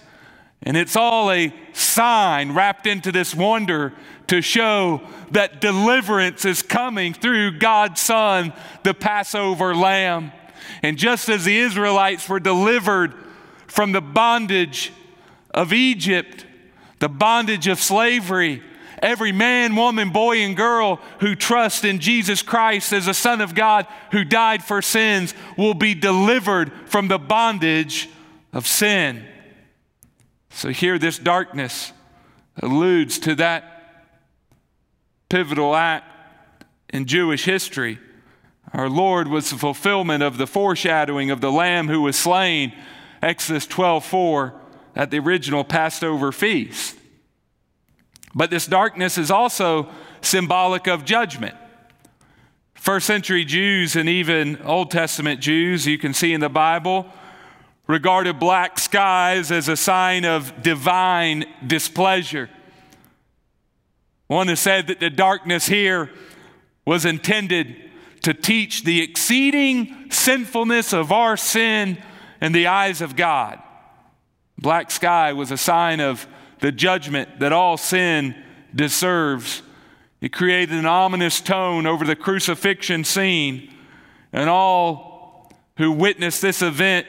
And 0.61 0.77
it's 0.77 0.95
all 0.95 1.31
a 1.31 1.51
sign 1.73 2.53
wrapped 2.53 2.85
into 2.85 3.11
this 3.11 3.33
wonder 3.33 3.93
to 4.27 4.43
show 4.43 5.01
that 5.31 5.59
deliverance 5.59 6.45
is 6.45 6.61
coming 6.61 7.15
through 7.15 7.57
God's 7.57 7.99
Son, 7.99 8.53
the 8.83 8.93
Passover 8.93 9.75
lamb. 9.75 10.31
And 10.81 10.97
just 10.97 11.29
as 11.29 11.45
the 11.45 11.57
Israelites 11.57 12.27
were 12.27 12.39
delivered 12.39 13.13
from 13.67 13.91
the 13.91 14.01
bondage 14.01 14.91
of 15.51 15.73
Egypt, 15.73 16.45
the 16.99 17.09
bondage 17.09 17.67
of 17.67 17.79
slavery, 17.79 18.61
Every 19.03 19.33
man, 19.33 19.75
woman, 19.75 20.11
boy, 20.11 20.37
and 20.37 20.55
girl 20.55 21.01
who 21.19 21.35
trusts 21.35 21.83
in 21.83 21.99
Jesus 21.99 22.41
Christ 22.41 22.93
as 22.93 23.05
the 23.05 23.13
Son 23.13 23.41
of 23.41 23.53
God 23.53 23.85
who 24.13 24.23
died 24.23 24.63
for 24.63 24.81
sins 24.81 25.33
will 25.57 25.73
be 25.73 25.93
delivered 25.93 26.71
from 26.85 27.09
the 27.09 27.19
bondage 27.19 28.07
of 28.53 28.65
sin. 28.65 29.25
So, 30.51 30.69
here, 30.69 30.97
this 30.97 31.19
darkness 31.19 31.91
alludes 32.61 33.19
to 33.19 33.35
that 33.35 34.05
pivotal 35.27 35.75
act 35.75 36.65
in 36.87 37.05
Jewish 37.05 37.43
history. 37.43 37.99
Our 38.73 38.89
Lord 38.89 39.27
was 39.27 39.51
the 39.51 39.57
fulfillment 39.57 40.23
of 40.23 40.37
the 40.37 40.47
foreshadowing 40.47 41.29
of 41.29 41.41
the 41.41 41.51
Lamb 41.51 41.87
who 41.89 42.01
was 42.01 42.17
slain, 42.17 42.73
Exodus 43.21 43.67
12 43.67 44.03
4, 44.03 44.53
at 44.95 45.11
the 45.11 45.19
original 45.19 45.63
Passover 45.63 46.31
feast. 46.31 46.97
But 48.33 48.49
this 48.49 48.65
darkness 48.65 49.19
is 49.19 49.29
also 49.29 49.89
symbolic 50.21 50.87
of 50.87 51.05
judgment. 51.05 51.55
First 52.73 53.05
century 53.05 53.45
Jews 53.45 53.95
and 53.95 54.09
even 54.09 54.59
Old 54.63 54.89
Testament 54.89 55.39
Jews, 55.39 55.85
you 55.85 55.99
can 55.99 56.15
see 56.15 56.33
in 56.33 56.41
the 56.41 56.49
Bible, 56.49 57.05
regarded 57.85 58.39
black 58.39 58.79
skies 58.79 59.51
as 59.51 59.67
a 59.67 59.77
sign 59.77 60.25
of 60.25 60.63
divine 60.63 61.45
displeasure. 61.65 62.49
One 64.25 64.47
has 64.47 64.59
said 64.59 64.87
that 64.87 64.99
the 64.99 65.11
darkness 65.11 65.67
here 65.67 66.09
was 66.85 67.05
intended 67.05 67.91
to 68.23 68.33
teach 68.33 68.83
the 68.83 69.01
exceeding 69.01 70.09
sinfulness 70.09 70.93
of 70.93 71.11
our 71.11 71.37
sin 71.37 71.97
in 72.41 72.51
the 72.51 72.67
eyes 72.67 73.01
of 73.01 73.15
God. 73.15 73.61
Black 74.57 74.91
sky 74.91 75.33
was 75.33 75.51
a 75.51 75.57
sign 75.57 75.99
of 75.99 76.25
the 76.59 76.71
judgment 76.71 77.39
that 77.39 77.51
all 77.51 77.77
sin 77.77 78.35
deserves. 78.73 79.61
It 80.21 80.31
created 80.31 80.77
an 80.77 80.85
ominous 80.85 81.41
tone 81.41 81.85
over 81.85 82.05
the 82.05 82.15
crucifixion 82.15 83.03
scene, 83.03 83.73
and 84.31 84.49
all 84.49 85.51
who 85.77 85.91
witnessed 85.91 86.41
this 86.41 86.61
event 86.61 87.07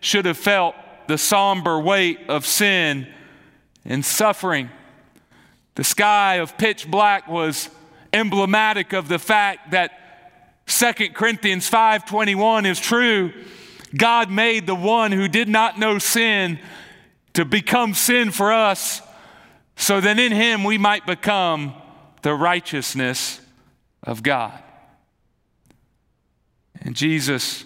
should 0.00 0.24
have 0.24 0.38
felt 0.38 0.74
the 1.08 1.18
somber 1.18 1.78
weight 1.78 2.20
of 2.28 2.46
sin 2.46 3.06
and 3.84 4.02
suffering. 4.02 4.70
The 5.74 5.84
sky 5.84 6.36
of 6.36 6.56
pitch 6.56 6.90
black 6.90 7.28
was 7.28 7.68
emblematic 8.14 8.94
of 8.94 9.08
the 9.08 9.18
fact 9.18 9.72
that 9.72 10.03
2 10.66 11.14
Corinthians 11.14 11.68
5:21 11.68 12.66
is 12.66 12.80
true. 12.80 13.32
God 13.96 14.30
made 14.30 14.66
the 14.66 14.74
one 14.74 15.12
who 15.12 15.28
did 15.28 15.48
not 15.48 15.78
know 15.78 15.98
sin 15.98 16.58
to 17.34 17.44
become 17.44 17.94
sin 17.94 18.30
for 18.30 18.52
us, 18.52 19.02
so 19.76 20.00
that 20.00 20.18
in 20.18 20.32
him 20.32 20.64
we 20.64 20.78
might 20.78 21.06
become 21.06 21.74
the 22.22 22.34
righteousness 22.34 23.40
of 24.02 24.22
God. 24.22 24.62
And 26.80 26.96
Jesus 26.96 27.64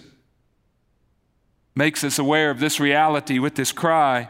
makes 1.75 2.03
us 2.03 2.19
aware 2.19 2.49
of 2.51 2.59
this 2.59 2.79
reality 2.79 3.39
with 3.39 3.55
this 3.55 3.71
cry 3.71 4.27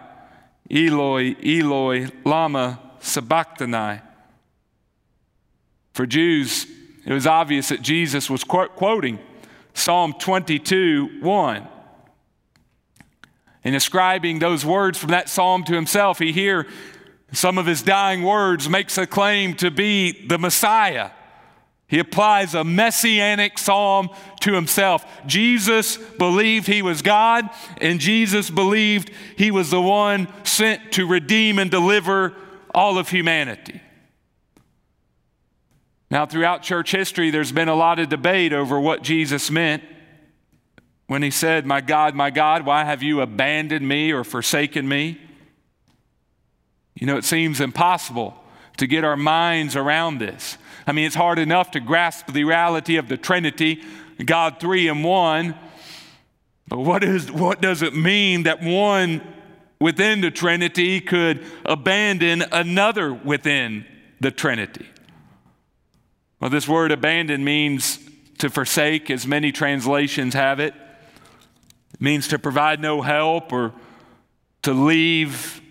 Eloi, 0.71 1.35
Eloi, 1.43 2.07
Lama 2.23 2.79
Sabachthani. 2.99 4.01
For 5.93 6.05
Jews, 6.05 6.67
it 7.09 7.13
was 7.13 7.25
obvious 7.25 7.69
that 7.69 7.81
Jesus 7.81 8.29
was 8.29 8.43
quoting 8.43 9.19
Psalm 9.73 10.13
22 10.13 11.19
1 11.21 11.67
in 13.63 13.73
ascribing 13.73 14.39
those 14.39 14.63
words 14.63 14.97
from 14.97 15.09
that 15.09 15.27
psalm 15.27 15.63
to 15.65 15.73
himself, 15.73 16.19
he 16.19 16.31
here, 16.31 16.67
some 17.31 17.57
of 17.57 17.65
his 17.65 17.81
dying 17.81 18.23
words, 18.23 18.69
makes 18.69 18.97
a 18.97 19.07
claim 19.07 19.55
to 19.55 19.71
be 19.71 20.27
the 20.27 20.37
Messiah. 20.37 21.09
He 21.87 21.97
applies 21.97 22.53
a 22.53 22.63
messianic 22.63 23.57
psalm 23.57 24.09
to 24.41 24.53
himself. 24.53 25.03
Jesus 25.25 25.97
believed 25.97 26.67
he 26.67 26.83
was 26.83 27.01
God, 27.01 27.49
and 27.81 27.99
Jesus 27.99 28.51
believed 28.51 29.09
he 29.35 29.49
was 29.49 29.71
the 29.71 29.81
one 29.81 30.27
sent 30.45 30.91
to 30.91 31.07
redeem 31.07 31.57
and 31.57 31.71
deliver 31.71 32.35
all 32.73 32.99
of 32.99 33.09
humanity. 33.09 33.81
Now, 36.11 36.25
throughout 36.25 36.63
church 36.63 36.91
history, 36.91 37.29
there's 37.29 37.51
been 37.51 37.69
a 37.69 37.75
lot 37.75 37.99
of 37.99 38.09
debate 38.09 38.51
over 38.51 38.79
what 38.79 39.03
Jesus 39.03 39.51
meant 39.51 39.83
when 41.07 41.21
he 41.21 41.29
said, 41.29 41.65
My 41.65 41.81
God, 41.81 42.15
my 42.15 42.31
God, 42.31 42.65
why 42.65 42.83
have 42.83 43.03
you 43.03 43.21
abandoned 43.21 43.87
me 43.87 44.11
or 44.11 44.23
forsaken 44.23 44.87
me? 44.87 45.19
You 46.95 47.07
know, 47.07 47.17
it 47.17 47.25
seems 47.25 47.61
impossible 47.61 48.35
to 48.77 48.87
get 48.87 49.03
our 49.03 49.17
minds 49.17 49.75
around 49.75 50.19
this. 50.19 50.57
I 50.87 50.93
mean, 50.93 51.05
it's 51.05 51.15
hard 51.15 51.37
enough 51.37 51.71
to 51.71 51.79
grasp 51.79 52.27
the 52.27 52.43
reality 52.43 52.95
of 52.97 53.07
the 53.07 53.17
Trinity, 53.17 53.83
God 54.23 54.59
three 54.59 54.87
and 54.87 55.03
one. 55.03 55.55
But 56.67 56.79
what, 56.79 57.03
is, 57.03 57.31
what 57.31 57.61
does 57.61 57.81
it 57.81 57.95
mean 57.95 58.43
that 58.43 58.61
one 58.61 59.21
within 59.79 60.21
the 60.21 60.31
Trinity 60.31 61.01
could 61.01 61.43
abandon 61.65 62.43
another 62.51 63.13
within 63.13 63.85
the 64.19 64.31
Trinity? 64.31 64.87
Well, 66.39 66.49
this 66.49 66.67
word 66.67 66.91
abandon 66.91 67.43
means 67.43 67.99
to 68.37 68.49
forsake, 68.49 69.09
as 69.09 69.27
many 69.27 69.51
translations 69.51 70.33
have 70.33 70.59
it. 70.61 70.73
It 71.93 72.01
means 72.01 72.29
to 72.29 72.39
provide 72.39 72.79
no 72.79 73.01
help 73.01 73.51
or 73.51 73.73
to 74.61 74.71
leave 74.71 75.61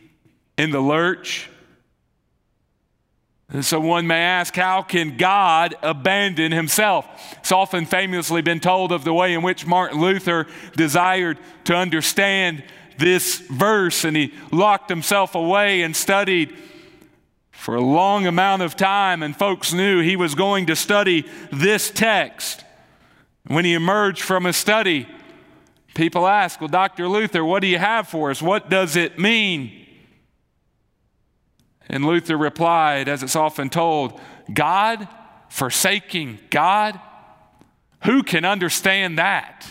in 0.59 0.71
the 0.71 0.81
lurch. 0.81 1.49
And 3.51 3.65
so 3.65 3.81
one 3.81 4.07
may 4.07 4.21
ask, 4.21 4.55
how 4.55 4.83
can 4.83 5.17
God 5.17 5.75
abandon 5.83 6.53
himself? 6.53 7.07
It's 7.39 7.53
often 7.53 7.87
famously 7.87 8.43
been 8.43 8.61
told 8.61 8.93
of 8.93 9.05
the 9.05 9.15
way 9.15 9.33
in 9.33 9.41
which 9.41 9.67
Martin 9.67 10.01
Luther 10.01 10.47
desired 10.77 11.39
to 11.65 11.75
understand 11.75 12.63
this 12.99 13.39
verse, 13.39 14.05
and 14.05 14.15
he 14.15 14.35
locked 14.53 14.91
himself 14.91 15.35
away 15.35 15.81
and 15.81 15.97
studied 15.97 16.55
for 17.59 17.75
a 17.75 17.81
long 17.81 18.25
amount 18.25 18.63
of 18.63 18.77
time, 18.77 19.21
and 19.21 19.37
folks 19.37 19.73
knew 19.73 20.01
he 20.01 20.15
was 20.15 20.37
going 20.37 20.67
to 20.67 20.77
study 20.77 21.27
this 21.51 21.91
text. 21.91 22.65
When 23.49 23.65
he 23.65 23.75
emerged 23.75 24.23
from 24.23 24.45
his 24.45 24.57
study, 24.57 25.09
people 25.93 26.29
asked, 26.29 26.61
Well, 26.61 26.69
Dr. 26.69 27.09
Luther, 27.09 27.45
what 27.45 27.61
do 27.61 27.67
you 27.67 27.79
have 27.79 28.07
for 28.07 28.31
us? 28.31 28.41
What 28.41 28.71
does 28.71 28.95
it 28.95 29.19
mean? 29.19 29.87
And 31.89 32.05
Luther 32.07 32.37
replied, 32.37 33.09
as 33.09 33.25
it's 33.25 33.35
often 33.35 33.71
told, 33.71 34.21
God 34.55 35.09
forsaking 35.49 36.39
God? 36.51 36.99
Who 38.05 38.23
can 38.23 38.45
understand 38.45 39.19
that? 39.19 39.67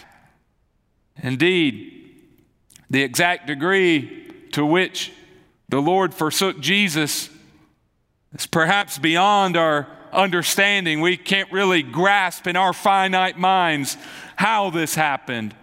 Indeed, 1.24 1.94
the 2.89 3.01
exact 3.01 3.48
degree 3.48 4.29
to 4.51 4.65
which 4.65 5.13
the 5.70 5.79
Lord 5.79 6.13
forsook 6.13 6.60
Jesus 6.60 7.29
is 8.38 8.48
perhaps 8.48 8.98
beyond 8.98 9.58
our 9.58 9.88
understanding. 10.12 11.01
We 11.01 11.17
can't 11.17 11.51
really 11.51 11.84
grasp 11.84 12.48
in 12.48 12.56
our 12.56 12.74
finite 12.74 13.38
minds 13.38 13.98
how 14.36 14.70
this 14.70 14.96
happened. 14.96 15.56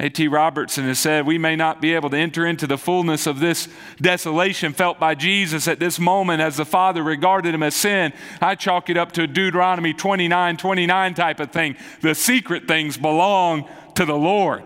A.T. 0.00 0.28
Robertson 0.28 0.84
has 0.84 1.00
said, 1.00 1.26
We 1.26 1.38
may 1.38 1.56
not 1.56 1.80
be 1.80 1.92
able 1.94 2.08
to 2.10 2.16
enter 2.16 2.46
into 2.46 2.68
the 2.68 2.78
fullness 2.78 3.26
of 3.26 3.40
this 3.40 3.68
desolation 4.00 4.72
felt 4.72 5.00
by 5.00 5.16
Jesus 5.16 5.66
at 5.66 5.80
this 5.80 5.98
moment 5.98 6.40
as 6.40 6.56
the 6.56 6.64
Father 6.64 7.02
regarded 7.02 7.52
him 7.52 7.64
as 7.64 7.74
sin. 7.74 8.12
I 8.40 8.54
chalk 8.54 8.90
it 8.90 8.96
up 8.96 9.10
to 9.12 9.24
a 9.24 9.26
Deuteronomy 9.26 9.92
29 9.92 10.56
29 10.56 11.14
type 11.14 11.40
of 11.40 11.50
thing. 11.50 11.76
The 12.00 12.14
secret 12.14 12.68
things 12.68 12.96
belong 12.96 13.68
to 13.96 14.04
the 14.04 14.16
Lord. 14.16 14.62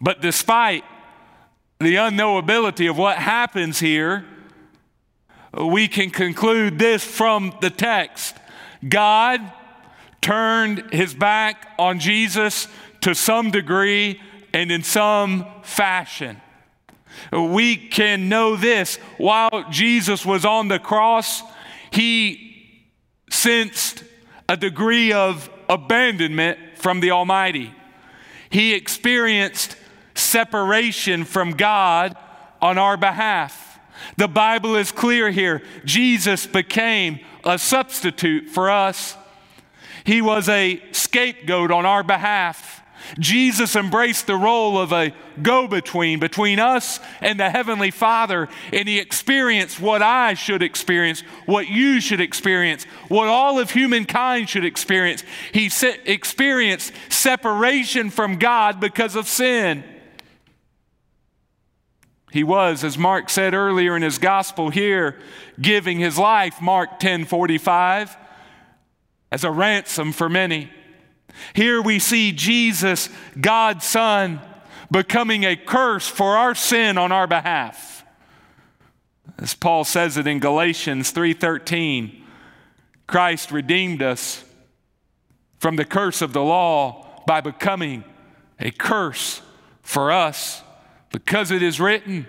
But 0.00 0.22
despite 0.22 0.84
the 1.82 1.96
unknowability 1.96 2.88
of 2.88 2.96
what 2.98 3.18
happens 3.18 3.78
here, 3.78 4.24
we 5.58 5.88
can 5.88 6.10
conclude 6.10 6.78
this 6.78 7.04
from 7.04 7.54
the 7.60 7.70
text 7.70 8.36
God 8.88 9.40
turned 10.20 10.92
his 10.92 11.14
back 11.14 11.68
on 11.78 11.98
Jesus 11.98 12.68
to 13.02 13.14
some 13.14 13.50
degree 13.50 14.20
and 14.52 14.70
in 14.70 14.82
some 14.82 15.46
fashion. 15.62 16.40
We 17.32 17.76
can 17.76 18.28
know 18.28 18.56
this 18.56 18.96
while 19.18 19.66
Jesus 19.70 20.24
was 20.24 20.44
on 20.44 20.68
the 20.68 20.78
cross, 20.78 21.42
he 21.90 22.82
sensed 23.30 24.04
a 24.48 24.56
degree 24.56 25.12
of 25.12 25.50
abandonment 25.68 26.58
from 26.76 27.00
the 27.00 27.10
Almighty. 27.10 27.72
He 28.50 28.74
experienced 28.74 29.76
separation 30.14 31.24
from 31.24 31.52
God 31.52 32.16
on 32.60 32.78
our 32.78 32.96
behalf. 32.96 33.78
The 34.16 34.28
Bible 34.28 34.76
is 34.76 34.92
clear 34.92 35.30
here. 35.30 35.62
Jesus 35.84 36.46
became 36.46 37.20
a 37.44 37.58
substitute 37.58 38.48
for 38.48 38.70
us. 38.70 39.16
He 40.04 40.22
was 40.22 40.48
a 40.48 40.82
scapegoat 40.92 41.70
on 41.70 41.86
our 41.86 42.02
behalf. 42.02 42.82
Jesus 43.18 43.74
embraced 43.74 44.26
the 44.26 44.36
role 44.36 44.78
of 44.78 44.92
a 44.92 45.12
go 45.42 45.66
between 45.66 46.20
between 46.20 46.60
us 46.60 47.00
and 47.20 47.38
the 47.38 47.50
Heavenly 47.50 47.90
Father, 47.90 48.48
and 48.72 48.88
He 48.88 48.98
experienced 48.98 49.80
what 49.80 50.02
I 50.02 50.34
should 50.34 50.62
experience, 50.62 51.20
what 51.46 51.68
you 51.68 52.00
should 52.00 52.20
experience, 52.20 52.84
what 53.08 53.28
all 53.28 53.58
of 53.58 53.70
humankind 53.70 54.48
should 54.48 54.64
experience. 54.64 55.24
He 55.52 55.70
experienced 56.04 56.92
separation 57.08 58.10
from 58.10 58.36
God 58.36 58.80
because 58.80 59.16
of 59.16 59.26
sin. 59.26 59.84
He 62.32 62.42
was, 62.42 62.82
as 62.82 62.96
Mark 62.96 63.28
said 63.28 63.52
earlier 63.52 63.94
in 63.94 64.00
his 64.00 64.16
gospel 64.16 64.70
here, 64.70 65.18
giving 65.60 65.98
his 65.98 66.16
life, 66.16 66.62
Mark 66.62 66.98
10 66.98 67.26
45, 67.26 68.16
as 69.30 69.44
a 69.44 69.50
ransom 69.50 70.12
for 70.12 70.30
many. 70.30 70.70
Here 71.52 71.82
we 71.82 71.98
see 71.98 72.32
Jesus, 72.32 73.10
God's 73.38 73.84
Son, 73.84 74.40
becoming 74.90 75.44
a 75.44 75.56
curse 75.56 76.08
for 76.08 76.38
our 76.38 76.54
sin 76.54 76.96
on 76.96 77.12
our 77.12 77.26
behalf. 77.26 78.02
As 79.36 79.52
Paul 79.52 79.84
says 79.84 80.16
it 80.16 80.26
in 80.26 80.38
Galatians 80.38 81.10
3:13, 81.12 82.24
Christ 83.06 83.50
redeemed 83.50 84.02
us 84.02 84.42
from 85.58 85.76
the 85.76 85.84
curse 85.84 86.22
of 86.22 86.32
the 86.32 86.42
law 86.42 87.22
by 87.26 87.42
becoming 87.42 88.04
a 88.58 88.70
curse 88.70 89.42
for 89.82 90.10
us 90.10 90.62
because 91.12 91.50
it 91.50 91.62
is 91.62 91.78
written, 91.78 92.26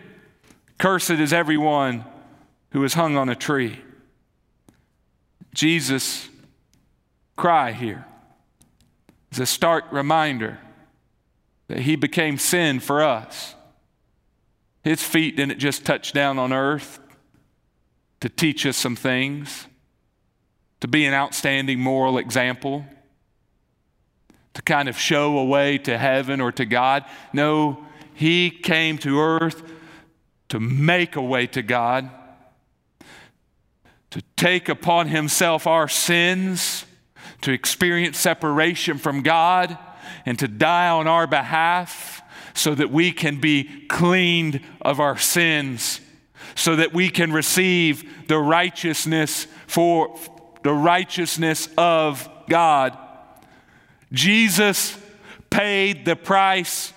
cursed 0.78 1.12
is 1.12 1.34
everyone 1.34 2.06
who 2.72 2.84
is 2.84 2.94
hung 2.94 3.16
on 3.16 3.30
a 3.30 3.36
tree. 3.36 3.80
Jesus 5.54 6.30
cry 7.36 7.72
here 7.72 8.06
is 9.32 9.40
a 9.40 9.46
stark 9.46 9.92
reminder 9.92 10.60
that 11.68 11.80
he 11.80 11.96
became 11.96 12.38
sin 12.38 12.80
for 12.80 13.02
us. 13.02 13.56
His 14.84 15.02
feet 15.02 15.38
didn't 15.38 15.60
just 15.60 15.86
touch 15.86 16.12
down 16.12 16.38
on 16.38 16.52
earth 16.52 17.00
to 18.20 18.30
teach 18.30 18.66
us 18.66 18.78
some 18.78 18.96
things, 18.96 19.68
to 20.82 20.88
be 20.88 21.06
an 21.06 21.14
outstanding 21.14 21.80
moral 21.80 22.18
example, 22.18 22.86
to 24.54 24.62
kind 24.62 24.90
of 24.90 24.98
show 24.98 25.38
a 25.38 25.46
way 25.46 25.78
to 25.78 25.98
heaven 25.98 26.42
or 26.42 26.52
to 26.52 26.66
God. 26.66 27.06
No, 27.32 27.86
he 28.14 28.50
came 28.50 28.98
to 29.00 29.20
earth 29.20 29.64
to 30.50 30.60
make 30.60 31.16
a 31.16 31.22
way 31.22 31.48
to 31.48 31.62
God, 31.62 32.10
to 34.12 34.22
take 34.36 34.70
upon 34.70 35.08
himself 35.08 35.66
our 35.66 35.88
sins 35.88 36.86
to 37.44 37.52
experience 37.52 38.18
separation 38.18 38.98
from 38.98 39.22
God 39.22 39.78
and 40.26 40.40
to 40.40 40.48
die 40.48 40.90
on 40.90 41.08
our 41.08 41.28
behalf 41.28 42.22
so 42.54 42.74
that 42.74 42.90
we 42.90 43.12
can 43.12 43.40
be 43.40 43.86
cleaned 43.88 44.62
of 44.82 45.00
our 45.00 45.18
sins, 45.18 46.00
so 46.56 46.76
that 46.76 46.94
we 46.94 47.10
can 47.10 47.34
receive 47.34 48.28
the 48.28 48.38
righteousness 48.38 49.48
for 49.68 50.18
the 50.64 50.72
righteousness 50.72 51.68
of 51.78 52.30
God. 52.48 52.98
Jesus 54.12 54.98
paid 55.50 56.06
the 56.06 56.16
price 56.16 56.94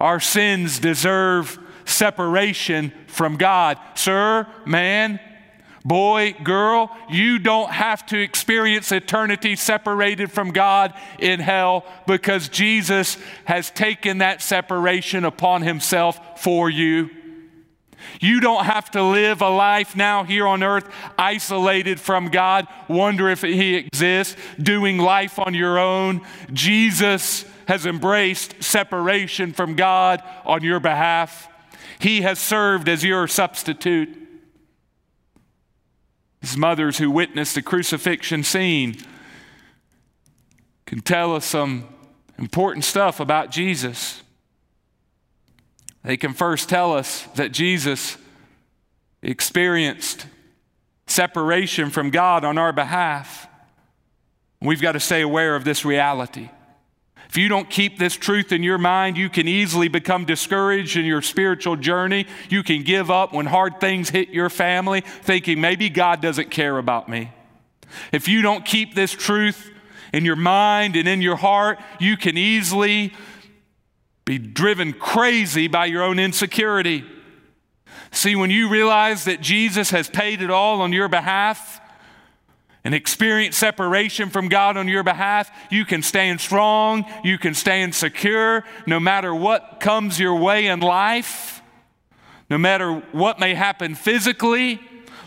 our 0.00 0.20
sins 0.20 0.78
deserve 0.78 1.58
separation 1.84 2.92
from 3.06 3.36
God. 3.36 3.78
Sir, 3.94 4.46
man, 4.64 5.20
Boy, 5.84 6.34
girl, 6.44 6.94
you 7.08 7.38
don't 7.38 7.70
have 7.70 8.04
to 8.06 8.20
experience 8.20 8.92
eternity 8.92 9.56
separated 9.56 10.30
from 10.30 10.50
God 10.50 10.92
in 11.18 11.40
hell 11.40 11.86
because 12.06 12.50
Jesus 12.50 13.16
has 13.46 13.70
taken 13.70 14.18
that 14.18 14.42
separation 14.42 15.24
upon 15.24 15.62
himself 15.62 16.42
for 16.42 16.68
you. 16.68 17.08
You 18.20 18.40
don't 18.40 18.66
have 18.66 18.90
to 18.90 19.02
live 19.02 19.40
a 19.40 19.48
life 19.48 19.96
now 19.96 20.24
here 20.24 20.46
on 20.46 20.62
earth 20.62 20.92
isolated 21.16 21.98
from 21.98 22.28
God, 22.28 22.66
wonder 22.88 23.28
if 23.28 23.42
He 23.42 23.74
exists, 23.74 24.36
doing 24.60 24.98
life 24.98 25.38
on 25.38 25.54
your 25.54 25.78
own. 25.78 26.20
Jesus 26.52 27.44
has 27.68 27.84
embraced 27.84 28.64
separation 28.64 29.52
from 29.52 29.76
God 29.76 30.22
on 30.46 30.64
your 30.64 30.80
behalf. 30.80 31.50
He 31.98 32.22
has 32.22 32.38
served 32.38 32.88
as 32.88 33.04
your 33.04 33.28
substitute. 33.28 34.08
These 36.40 36.56
mothers 36.56 36.96
who 36.96 37.10
witnessed 37.10 37.54
the 37.54 37.60
crucifixion 37.60 38.42
scene 38.42 38.96
can 40.86 41.02
tell 41.02 41.36
us 41.36 41.44
some 41.44 41.86
important 42.38 42.86
stuff 42.86 43.20
about 43.20 43.50
Jesus. 43.50 44.22
They 46.02 46.16
can 46.16 46.32
first 46.32 46.70
tell 46.70 46.94
us 46.94 47.24
that 47.34 47.52
Jesus 47.52 48.16
experienced 49.20 50.24
separation 51.06 51.90
from 51.90 52.08
God 52.08 52.46
on 52.46 52.56
our 52.56 52.72
behalf. 52.72 53.46
We've 54.62 54.80
got 54.80 54.92
to 54.92 55.00
stay 55.00 55.20
aware 55.20 55.54
of 55.54 55.64
this 55.64 55.84
reality. 55.84 56.48
If 57.28 57.36
you 57.36 57.48
don't 57.48 57.68
keep 57.68 57.98
this 57.98 58.14
truth 58.14 58.52
in 58.52 58.62
your 58.62 58.78
mind, 58.78 59.18
you 59.18 59.28
can 59.28 59.46
easily 59.46 59.88
become 59.88 60.24
discouraged 60.24 60.96
in 60.96 61.04
your 61.04 61.20
spiritual 61.20 61.76
journey. 61.76 62.26
You 62.48 62.62
can 62.62 62.82
give 62.82 63.10
up 63.10 63.34
when 63.34 63.46
hard 63.46 63.80
things 63.80 64.08
hit 64.08 64.30
your 64.30 64.48
family, 64.48 65.02
thinking 65.02 65.60
maybe 65.60 65.90
God 65.90 66.22
doesn't 66.22 66.50
care 66.50 66.78
about 66.78 67.08
me. 67.08 67.30
If 68.12 68.28
you 68.28 68.40
don't 68.40 68.64
keep 68.64 68.94
this 68.94 69.12
truth 69.12 69.70
in 70.12 70.24
your 70.24 70.36
mind 70.36 70.96
and 70.96 71.06
in 71.06 71.20
your 71.20 71.36
heart, 71.36 71.78
you 72.00 72.16
can 72.16 72.38
easily 72.38 73.12
be 74.24 74.38
driven 74.38 74.94
crazy 74.94 75.68
by 75.68 75.86
your 75.86 76.02
own 76.02 76.18
insecurity. 76.18 77.04
See, 78.10 78.36
when 78.36 78.50
you 78.50 78.70
realize 78.70 79.24
that 79.24 79.42
Jesus 79.42 79.90
has 79.90 80.08
paid 80.08 80.40
it 80.40 80.50
all 80.50 80.80
on 80.80 80.92
your 80.94 81.08
behalf 81.08 81.77
and 82.88 82.94
experience 82.94 83.54
separation 83.54 84.30
from 84.30 84.48
God 84.48 84.78
on 84.78 84.88
your 84.88 85.02
behalf, 85.02 85.50
you 85.70 85.84
can 85.84 86.02
stand 86.02 86.40
strong, 86.40 87.04
you 87.22 87.36
can 87.36 87.52
stand 87.52 87.94
secure 87.94 88.64
no 88.86 88.98
matter 88.98 89.34
what 89.34 89.78
comes 89.78 90.18
your 90.18 90.34
way 90.36 90.68
in 90.68 90.80
life, 90.80 91.60
no 92.48 92.56
matter 92.56 92.94
what 93.12 93.38
may 93.38 93.52
happen 93.52 93.94
physically 93.94 94.80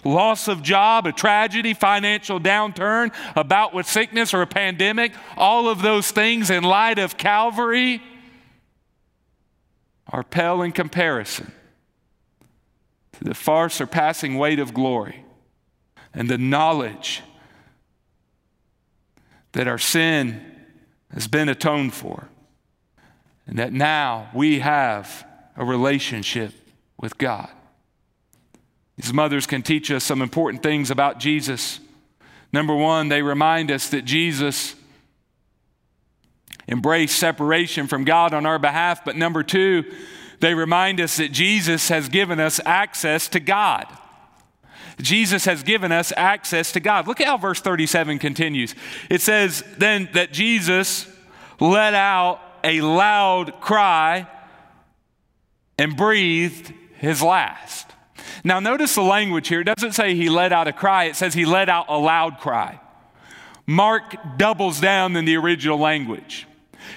loss 0.04 0.48
of 0.48 0.64
job, 0.64 1.06
a 1.06 1.12
tragedy, 1.12 1.76
financial 1.76 2.40
downturn, 2.40 3.14
a 3.36 3.44
bout 3.44 3.76
with 3.76 3.86
sickness 3.86 4.34
or 4.34 4.42
a 4.42 4.48
pandemic, 4.48 5.14
all 5.38 5.70
of 5.70 5.84
those 5.84 6.10
things 6.10 6.50
in 6.50 6.64
light 6.64 6.98
of 6.98 7.16
Calvary 7.16 8.02
are 10.08 10.24
pale 10.24 10.64
in 10.64 10.72
comparison 10.72 11.52
to 13.12 13.24
the 13.24 13.36
far 13.36 13.70
surpassing 13.70 14.40
weight 14.40 14.58
of 14.58 14.74
glory 14.74 15.24
and 16.12 16.28
the 16.28 16.40
knowledge 16.40 17.22
that 19.54 19.68
our 19.68 19.78
sin 19.78 20.42
has 21.14 21.28
been 21.28 21.50
atoned 21.50 21.94
for 21.94 22.30
and 23.48 23.60
that 23.60 23.74
now 23.74 24.30
we 24.34 24.60
have 24.60 25.26
a 25.58 25.66
relationship 25.66 26.54
with 26.98 27.18
God. 27.18 27.50
These 28.98 29.14
mothers 29.14 29.48
can 29.48 29.62
teach 29.62 29.90
us 29.92 30.04
some 30.04 30.22
important 30.22 30.64
things 30.64 30.92
about 30.92 31.20
Jesus. 31.20 31.80
Number 32.54 32.76
one, 32.76 33.10
they 33.10 33.22
remind 33.22 33.72
us 33.72 33.90
that 33.90 34.06
Jesus 34.06 34.76
embraced 36.68 37.18
separation 37.18 37.88
from 37.88 38.06
God 38.06 38.34
on 38.34 38.46
our 38.46 38.60
behalf. 38.60 39.04
But 39.04 39.16
number 39.16 39.44
two, 39.44 39.84
they 40.40 40.54
remind 40.54 41.02
us 41.02 41.18
that 41.18 41.32
Jesus 41.32 41.90
has 41.90 42.10
given 42.10 42.40
us 42.40 42.60
access 42.66 43.28
to 43.30 43.40
God. 43.40 43.86
Jesus 45.00 45.46
has 45.46 45.64
given 45.64 45.92
us 45.92 46.14
access 46.16 46.72
to 46.74 46.80
God. 46.80 47.08
Look 47.08 47.22
at 47.22 47.28
how 47.28 47.38
verse 47.38 47.62
37 47.62 48.20
continues. 48.20 48.76
It 49.10 49.22
says, 49.22 49.64
Then 49.78 50.10
that 50.14 50.32
Jesus 50.32 51.08
let 51.60 51.94
out 51.94 52.40
a 52.64 52.82
loud 52.82 53.60
cry 53.62 54.28
and 55.78 55.98
breathed 55.98 56.74
his 56.98 57.22
last. 57.22 57.88
Now, 58.44 58.60
notice 58.60 58.96
the 58.96 59.02
language 59.02 59.48
here. 59.48 59.62
It 59.62 59.66
doesn't 59.66 59.94
say 59.94 60.16
he 60.16 60.30
let 60.30 60.52
out 60.52 60.68
a 60.68 60.74
cry, 60.74 61.06
it 61.06 61.16
says 61.16 61.34
he 61.34 61.46
let 61.46 61.70
out 61.70 61.86
a 61.90 61.98
loud 61.98 62.40
cry. 62.40 62.80
Mark 63.66 64.16
doubles 64.38 64.80
down 64.80 65.16
in 65.16 65.26
the 65.26 65.38
original 65.38 65.78
language, 65.78 66.48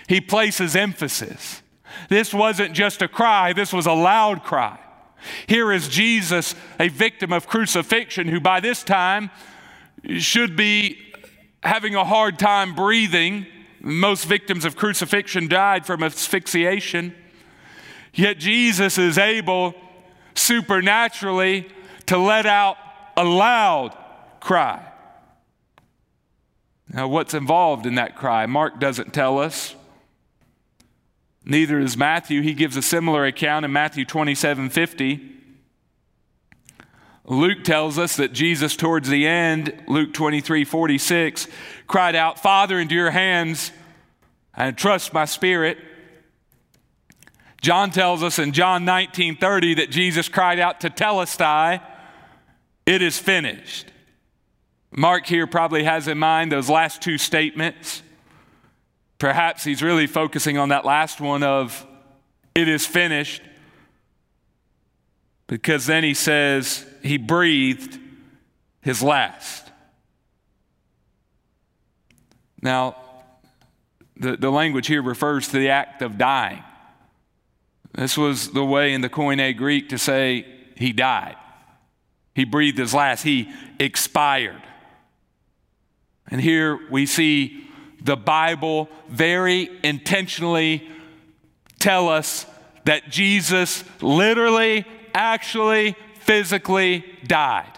he 0.09 0.21
places 0.21 0.75
emphasis. 0.77 1.63
This 2.09 2.35
wasn't 2.35 2.75
just 2.75 3.01
a 3.03 3.09
cry, 3.09 3.53
this 3.53 3.73
was 3.73 3.87
a 3.87 3.93
loud 3.93 4.43
cry. 4.43 4.79
Here 5.47 5.73
is 5.73 5.89
Jesus, 5.89 6.55
a 6.79 6.89
victim 6.89 7.33
of 7.33 7.47
crucifixion, 7.47 8.29
who 8.29 8.41
by 8.41 8.61
this 8.61 8.83
time 8.83 9.31
should 10.19 10.57
be 10.57 10.99
having 11.63 11.95
a 11.95 12.05
hard 12.05 12.39
time 12.39 12.75
breathing. 12.75 13.47
Most 13.81 14.25
victims 14.25 14.65
of 14.65 14.77
crucifixion 14.77 15.49
died 15.49 15.87
from 15.87 16.03
asphyxiation. 16.03 17.15
Yet 18.13 18.39
Jesus 18.39 18.99
is 18.99 19.19
able 19.19 19.75
supernaturally 20.35 21.69
to 22.07 22.19
let 22.19 22.47
out 22.47 22.77
a 23.17 23.25
loud 23.25 23.97
cry. 24.41 24.85
Now, 26.89 27.09
what's 27.09 27.35
involved 27.35 27.87
in 27.87 27.97
that 27.97 28.15
cry? 28.17 28.47
Mark 28.47 28.79
doesn't 28.79 29.13
tell 29.13 29.39
us. 29.39 29.75
Neither 31.45 31.79
is 31.79 31.97
Matthew. 31.97 32.43
He 32.43 32.55
gives 32.55 32.77
a 32.77 32.83
similar 32.83 33.25
account 33.27 33.65
in 33.65 33.73
Matthew 33.73 34.05
27 34.05 34.71
50. 34.71 35.31
Luke 37.27 37.65
tells 37.65 37.99
us 37.99 38.17
that 38.17 38.33
Jesus, 38.33 38.77
towards 38.77 39.09
the 39.09 39.27
end, 39.27 39.83
Luke 39.87 40.13
23 40.13 40.65
46, 40.65 41.49
cried 41.87 42.15
out, 42.15 42.39
Father, 42.39 42.79
into 42.79 42.95
your 42.95 43.11
hands 43.11 43.73
I 44.57 44.69
entrust 44.69 45.13
my 45.13 45.25
spirit. 45.25 45.79
John 47.61 47.91
tells 47.91 48.23
us 48.23 48.39
in 48.39 48.53
John 48.53 48.85
19 48.85 49.37
30 49.37 49.75
that 49.75 49.91
Jesus 49.91 50.29
cried 50.29 50.61
out 50.61 50.81
tetelestai, 50.81 51.81
It 52.87 53.03
is 53.03 53.19
finished. 53.19 53.91
Mark 54.91 55.27
here 55.27 55.47
probably 55.47 55.85
has 55.85 56.07
in 56.07 56.19
mind 56.19 56.53
those 56.53 56.71
last 56.71 57.03
two 57.03 57.19
statements. 57.19 58.03
Perhaps 59.19 59.65
he's 59.65 59.83
really 59.83 60.07
focusing 60.07 60.59
on 60.59 60.71
that 60.71 60.85
last 60.85 61.21
one 61.21 61.43
of, 61.43 61.87
It 62.55 62.69
is 62.69 62.87
finished. 62.87 63.43
Because 65.47 65.87
then 65.87 66.05
he 66.05 66.15
says, 66.15 66.87
He 67.03 67.17
breathed 67.17 67.99
his 68.81 69.03
last. 69.03 69.71
Now, 72.61 72.97
the, 74.17 74.37
the 74.37 74.51
language 74.51 74.87
here 74.87 75.03
refers 75.03 75.49
to 75.49 75.59
the 75.59 75.71
act 75.71 76.03
of 76.03 76.17
dying. 76.17 76.63
This 77.93 78.17
was 78.17 78.51
the 78.51 78.65
way 78.65 78.93
in 78.93 79.01
the 79.01 79.09
Koine 79.09 79.57
Greek 79.57 79.91
to 79.91 79.99
say 79.99 80.47
he 80.77 80.93
died. 80.93 81.37
He 82.35 82.45
breathed 82.45 82.79
his 82.79 82.93
last, 82.93 83.23
he 83.23 83.53
expired. 83.79 84.63
And 86.29 86.41
here 86.41 86.81
we 86.91 87.07
see 87.07 87.65
the 88.05 88.17
Bible 88.17 88.89
very 89.09 89.71
intentionally 89.83 90.89
tell 91.79 92.09
us 92.09 92.47
that 92.85 93.11
Jesus 93.11 93.83
literally, 94.01 94.87
actually, 95.15 95.97
physically 96.21 97.05
died. 97.27 97.71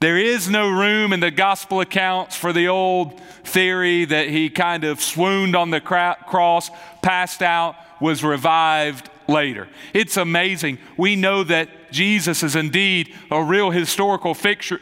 There 0.00 0.18
is 0.18 0.50
no 0.50 0.68
room 0.68 1.12
in 1.12 1.20
the 1.20 1.30
gospel 1.30 1.80
accounts 1.80 2.34
for 2.34 2.52
the 2.52 2.68
old 2.68 3.20
theory 3.44 4.04
that 4.06 4.28
he 4.28 4.50
kind 4.50 4.84
of 4.84 5.00
swooned 5.00 5.54
on 5.54 5.70
the 5.70 5.80
cross, 5.80 6.70
passed 7.02 7.42
out, 7.42 7.76
was 8.00 8.24
revived 8.24 9.10
later. 9.28 9.68
It's 9.94 10.16
amazing. 10.16 10.78
We 10.96 11.14
know 11.14 11.44
that 11.44 11.92
Jesus 11.92 12.42
is 12.42 12.56
indeed 12.56 13.14
a 13.30 13.42
real 13.42 13.70
historical 13.70 14.34
fixture, 14.34 14.80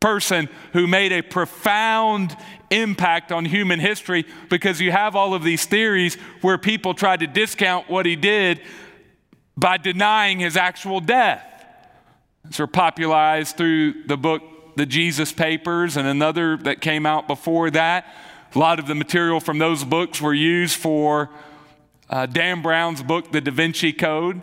person 0.00 0.48
who 0.72 0.86
made 0.86 1.12
a 1.12 1.22
profound 1.22 2.34
impact 2.70 3.32
on 3.32 3.44
human 3.44 3.78
history 3.78 4.24
because 4.48 4.80
you 4.80 4.90
have 4.90 5.14
all 5.14 5.34
of 5.34 5.42
these 5.42 5.66
theories 5.66 6.14
where 6.40 6.56
people 6.56 6.94
tried 6.94 7.20
to 7.20 7.26
discount 7.26 7.90
what 7.90 8.06
he 8.06 8.16
did 8.16 8.60
by 9.56 9.76
denying 9.76 10.40
his 10.40 10.56
actual 10.56 11.00
death. 11.00 11.44
These 12.46 12.60
are 12.60 12.66
popularized 12.66 13.58
through 13.58 14.04
the 14.04 14.16
book 14.16 14.42
The 14.76 14.86
Jesus 14.86 15.32
Papers 15.32 15.98
and 15.98 16.08
another 16.08 16.56
that 16.58 16.80
came 16.80 17.04
out 17.04 17.28
before 17.28 17.70
that. 17.72 18.06
A 18.54 18.58
lot 18.58 18.78
of 18.78 18.86
the 18.86 18.94
material 18.94 19.38
from 19.38 19.58
those 19.58 19.84
books 19.84 20.20
were 20.20 20.34
used 20.34 20.76
for 20.76 21.28
uh, 22.08 22.26
Dan 22.26 22.62
Brown's 22.62 23.02
book, 23.02 23.30
The 23.32 23.40
Da 23.40 23.52
Vinci 23.52 23.92
Code. 23.92 24.40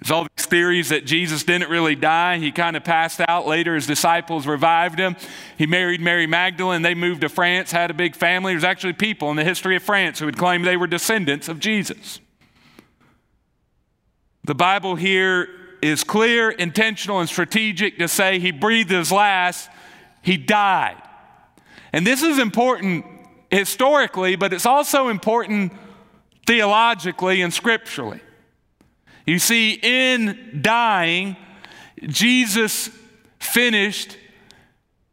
There's 0.00 0.10
all 0.10 0.26
these 0.36 0.46
theories 0.46 0.90
that 0.90 1.06
Jesus 1.06 1.44
didn't 1.44 1.70
really 1.70 1.94
die. 1.94 2.38
He 2.38 2.52
kind 2.52 2.76
of 2.76 2.84
passed 2.84 3.20
out. 3.26 3.46
Later, 3.46 3.74
his 3.74 3.86
disciples 3.86 4.46
revived 4.46 4.98
him. 4.98 5.16
He 5.56 5.66
married 5.66 6.00
Mary 6.00 6.26
Magdalene. 6.26 6.82
They 6.82 6.94
moved 6.94 7.22
to 7.22 7.28
France, 7.28 7.70
had 7.70 7.90
a 7.90 7.94
big 7.94 8.14
family. 8.14 8.52
There's 8.52 8.64
actually 8.64 8.94
people 8.94 9.30
in 9.30 9.36
the 9.36 9.44
history 9.44 9.76
of 9.76 9.82
France 9.82 10.18
who 10.18 10.26
would 10.26 10.36
claim 10.36 10.62
they 10.62 10.76
were 10.76 10.86
descendants 10.86 11.48
of 11.48 11.58
Jesus. 11.58 12.20
The 14.44 14.54
Bible 14.54 14.96
here 14.96 15.48
is 15.80 16.04
clear, 16.04 16.50
intentional, 16.50 17.20
and 17.20 17.28
strategic 17.28 17.98
to 17.98 18.08
say 18.08 18.38
he 18.38 18.50
breathed 18.50 18.90
his 18.90 19.12
last, 19.12 19.70
he 20.22 20.36
died. 20.36 20.96
And 21.92 22.06
this 22.06 22.22
is 22.22 22.38
important 22.38 23.06
historically, 23.50 24.36
but 24.36 24.52
it's 24.52 24.66
also 24.66 25.08
important 25.08 25.72
theologically 26.46 27.40
and 27.40 27.52
scripturally. 27.52 28.20
You 29.26 29.38
see, 29.38 29.78
in 29.82 30.60
dying, 30.60 31.36
Jesus 32.06 32.90
finished 33.38 34.16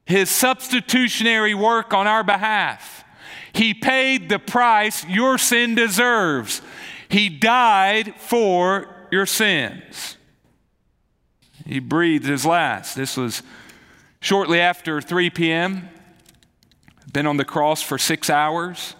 his 0.06 0.30
substitutionary 0.30 1.54
work 1.54 1.94
on 1.94 2.08
our 2.08 2.24
behalf. 2.24 3.06
He 3.54 3.74
paid 3.74 4.30
the 4.30 4.40
price 4.40 5.06
your 5.06 5.38
sin 5.38 5.76
deserves. 5.76 6.62
He 7.10 7.30
died 7.30 8.16
for 8.18 8.88
your 9.12 9.26
sins. 9.26 10.18
He 11.66 11.80
breathed 11.80 12.26
his 12.26 12.46
last. 12.46 12.96
This 12.96 13.16
was 13.16 13.44
shortly 14.20 14.60
after 14.60 15.02
3 15.02 15.30
p.m. 15.30 15.90
Been 17.12 17.28
on 17.28 17.38
the 17.38 17.46
cross 17.46 17.82
for 17.82 17.98
six 17.98 18.30
hours. 18.30 18.96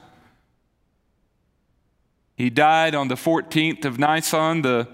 He 2.36 2.50
died 2.50 2.96
on 2.96 3.08
the 3.08 3.16
14th 3.16 3.86
of 3.86 4.00
Nisan, 4.00 4.62
the 4.62 4.88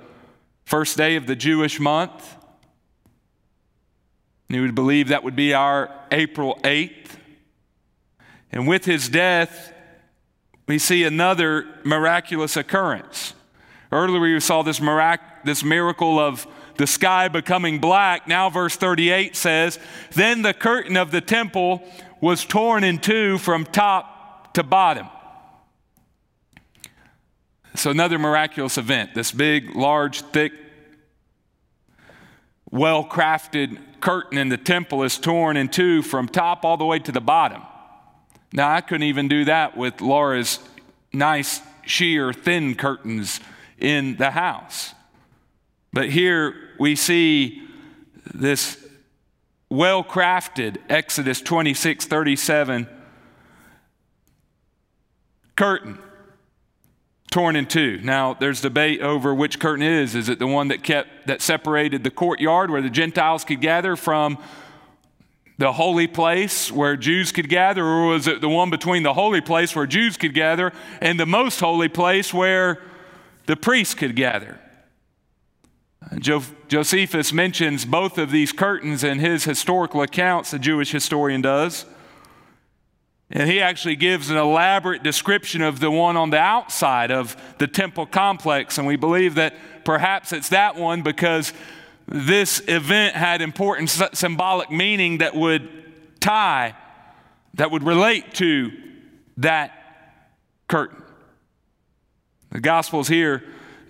first 0.68 0.98
day 0.98 1.16
of 1.16 1.26
the 1.28 1.36
Jewish 1.36 1.80
month. 1.80 2.36
And 4.50 4.58
you 4.58 4.62
would 4.64 4.76
believe 4.76 5.08
that 5.08 5.24
would 5.24 5.36
be 5.36 5.54
our 5.54 5.90
April 6.12 6.60
8th. 6.62 7.16
And 8.52 8.68
with 8.68 8.84
his 8.84 9.08
death, 9.08 9.74
we 10.68 10.78
see 10.78 11.06
another 11.06 11.66
miraculous 11.86 12.58
occurrence. 12.58 13.34
Earlier, 13.94 14.20
we 14.20 14.40
saw 14.42 14.62
this, 14.62 14.82
mirac- 14.82 15.46
this 15.46 15.64
miracle 15.64 16.20
of 16.20 16.46
the 16.76 16.86
sky 16.86 17.30
becoming 17.30 17.80
black. 17.80 18.28
Now, 18.28 18.50
verse 18.50 18.76
38 18.76 19.38
says, 19.38 19.80
Then 20.16 20.42
the 20.42 20.54
curtain 20.54 20.98
of 20.98 21.12
the 21.12 21.22
temple 21.22 21.82
was 22.20 22.44
torn 22.44 22.84
in 22.84 22.98
two 22.98 23.38
from 23.38 23.64
top 23.64 24.54
to 24.56 24.64
bottom. 24.64 25.08
So, 27.78 27.92
another 27.92 28.18
miraculous 28.18 28.80
event. 28.80 29.14
This 29.14 29.32
big, 29.32 29.76
large, 29.76 30.22
thick, 30.22 30.52
well 32.72 33.06
crafted 33.06 33.78
curtain 34.00 34.40
in 34.40 34.50
the 34.50 34.58
temple 34.58 35.04
is 35.04 35.20
torn 35.20 35.58
in 35.58 35.70
two 35.70 36.02
from 36.02 36.28
top 36.28 36.66
all 36.66 36.78
the 36.78 36.86
way 36.86 36.98
to 36.98 37.12
the 37.12 37.22
bottom. 37.22 37.62
Now, 38.52 38.72
I 38.72 38.82
couldn't 38.82 39.04
even 39.04 39.28
do 39.28 39.46
that 39.46 39.78
with 39.78 40.02
Laura's 40.02 40.58
nice, 41.14 41.62
sheer, 41.86 42.34
thin 42.34 42.74
curtains 42.74 43.40
in 43.78 44.16
the 44.18 44.32
house. 44.32 44.96
But 45.94 46.10
here 46.10 46.56
we 46.80 46.96
see 46.96 47.62
this 48.34 48.84
well 49.70 50.04
crafted 50.04 50.78
Exodus 50.90 51.42
26 51.42 52.06
37 52.06 52.88
curtain 55.56 56.00
torn 57.38 57.56
in 57.56 57.68
two. 57.68 58.00
Now, 58.02 58.34
there's 58.34 58.62
debate 58.62 59.00
over 59.00 59.32
which 59.32 59.60
curtain 59.60 59.84
it 59.86 59.92
is. 59.92 60.16
Is 60.16 60.28
it 60.28 60.40
the 60.40 60.48
one 60.48 60.70
that 60.70 60.82
kept 60.82 61.28
that 61.28 61.40
separated 61.40 62.04
the 62.04 62.10
courtyard 62.10 62.72
where 62.72 62.82
the 62.82 62.90
Gentiles 62.90 63.44
could 63.44 63.62
gather 63.62 63.96
from 63.96 64.40
the 65.60 65.72
holy 65.74 66.08
place 66.08 66.72
where 66.72 66.98
Jews 66.98 67.32
could 67.32 67.48
gather, 67.48 67.86
or 67.86 68.08
was 68.08 68.26
it 68.26 68.42
the 68.42 68.50
one 68.50 68.72
between 68.72 69.04
the 69.04 69.14
holy 69.14 69.40
place 69.40 69.76
where 69.76 69.86
Jews 69.86 70.18
could 70.18 70.34
gather 70.34 70.74
and 71.00 71.20
the 71.20 71.28
most 71.28 71.60
holy 71.60 71.90
place 71.90 72.34
where 72.34 72.82
the 73.46 73.56
priests 73.56 73.94
could 73.94 74.16
gather? 74.16 74.60
Jo- 76.18 76.42
Josephus 76.68 77.32
mentions 77.32 77.86
both 77.86 78.18
of 78.18 78.32
these 78.32 78.52
curtains 78.52 79.04
in 79.04 79.20
his 79.20 79.44
historical 79.44 80.02
accounts, 80.02 80.50
the 80.50 80.58
Jewish 80.58 80.92
historian 80.92 81.44
does. 81.44 81.86
And 83.30 83.50
he 83.50 83.60
actually 83.60 83.98
gives 83.98 84.30
an 84.30 84.38
elaborate 84.38 85.04
description 85.04 85.62
of 85.62 85.80
the 85.80 85.92
one 85.92 86.16
on 86.16 86.30
the 86.30 86.40
outside 86.40 87.12
of 87.12 87.36
the 87.58 87.68
temple 87.68 88.06
complex. 88.06 88.78
And 88.78 88.88
we 88.88 88.96
believe 88.96 89.36
that 89.36 89.56
perhaps 89.84 90.32
it's 90.32 90.50
that 90.50 90.78
one 90.78 91.02
because 91.02 91.52
this 92.08 92.62
event 92.70 93.16
had 93.16 93.42
important 93.42 93.90
symbolic 94.14 94.72
meaning 94.72 95.18
that 95.18 95.36
would 95.36 95.70
tie, 96.22 96.76
that 97.56 97.70
would 97.70 97.84
relate 97.84 98.34
to 98.36 98.72
that 99.38 99.74
curtain. 100.70 101.04
The 102.52 102.62
Gospels 102.62 103.10
here 103.10 103.44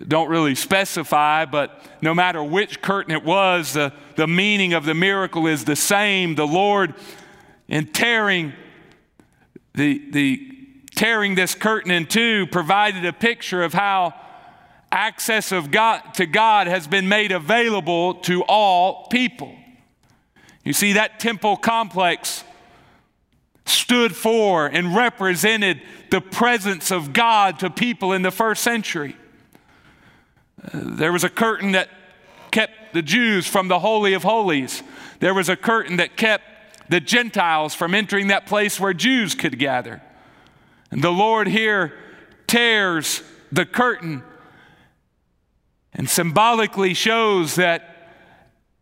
don't 0.06 0.28
really 0.28 0.56
specify, 0.56 1.44
but 1.44 1.80
no 2.02 2.12
matter 2.12 2.42
which 2.42 2.82
curtain 2.82 3.14
it 3.14 3.24
was, 3.24 3.72
the, 3.72 3.92
the 4.16 4.26
meaning 4.26 4.72
of 4.72 4.84
the 4.84 4.94
miracle 4.94 5.46
is 5.46 5.64
the 5.64 5.76
same. 5.76 6.34
The 6.34 6.46
Lord, 6.46 6.94
in 7.68 7.86
tearing 7.86 8.52
the, 9.78 10.02
the 10.10 10.50
tearing 10.96 11.36
this 11.36 11.54
curtain 11.54 11.90
in 11.90 12.04
two, 12.06 12.46
provided 12.48 13.06
a 13.06 13.12
picture 13.12 13.62
of 13.62 13.72
how 13.72 14.12
access 14.90 15.52
of 15.52 15.70
God 15.70 16.02
to 16.14 16.26
God 16.26 16.66
has 16.66 16.86
been 16.86 17.08
made 17.08 17.30
available 17.30 18.14
to 18.14 18.42
all 18.42 19.06
people. 19.06 19.54
You 20.64 20.72
see, 20.72 20.94
that 20.94 21.20
temple 21.20 21.56
complex 21.56 22.42
stood 23.64 24.16
for 24.16 24.66
and 24.66 24.96
represented 24.96 25.80
the 26.10 26.20
presence 26.20 26.90
of 26.90 27.12
God 27.12 27.60
to 27.60 27.70
people 27.70 28.12
in 28.12 28.22
the 28.22 28.30
first 28.30 28.62
century. 28.62 29.14
There 30.74 31.12
was 31.12 31.22
a 31.22 31.28
curtain 31.28 31.72
that 31.72 31.88
kept 32.50 32.94
the 32.94 33.02
Jews 33.02 33.46
from 33.46 33.68
the 33.68 33.78
Holy 33.78 34.14
of 34.14 34.24
Holies. 34.24 34.82
There 35.20 35.34
was 35.34 35.48
a 35.48 35.56
curtain 35.56 35.98
that 35.98 36.16
kept 36.16 36.44
the 36.88 37.00
Gentiles 37.00 37.74
from 37.74 37.94
entering 37.94 38.28
that 38.28 38.46
place 38.46 38.78
where 38.80 38.94
Jews 38.94 39.34
could 39.34 39.58
gather. 39.58 40.02
And 40.90 41.02
the 41.02 41.10
Lord 41.10 41.48
here 41.48 41.92
tears 42.46 43.22
the 43.52 43.66
curtain 43.66 44.22
and 45.92 46.08
symbolically 46.08 46.94
shows 46.94 47.56
that 47.56 47.94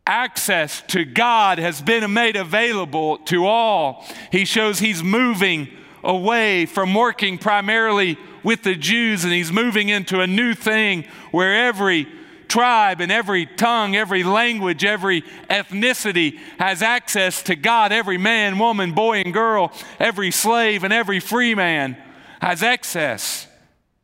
access 0.06 0.82
to 0.88 1.04
God 1.04 1.58
has 1.58 1.82
been 1.82 2.12
made 2.12 2.36
available 2.36 3.18
to 3.18 3.46
all. 3.46 4.04
He 4.30 4.44
shows 4.44 4.78
he's 4.78 5.02
moving 5.02 5.68
away 6.04 6.66
from 6.66 6.94
working 6.94 7.38
primarily 7.38 8.16
with 8.44 8.62
the 8.62 8.76
Jews 8.76 9.24
and 9.24 9.32
he's 9.32 9.50
moving 9.50 9.88
into 9.88 10.20
a 10.20 10.26
new 10.26 10.54
thing 10.54 11.04
where 11.32 11.66
every 11.66 12.06
tribe 12.48 13.00
and 13.00 13.10
every 13.12 13.46
tongue, 13.46 13.96
every 13.96 14.22
language, 14.22 14.84
every 14.84 15.22
ethnicity 15.50 16.38
has 16.58 16.82
access 16.82 17.42
to 17.44 17.56
God. 17.56 17.92
Every 17.92 18.18
man, 18.18 18.58
woman, 18.58 18.92
boy, 18.92 19.20
and 19.20 19.32
girl, 19.32 19.72
every 19.98 20.30
slave 20.30 20.84
and 20.84 20.92
every 20.92 21.20
free 21.20 21.54
man 21.54 21.96
has 22.40 22.62
access 22.62 23.46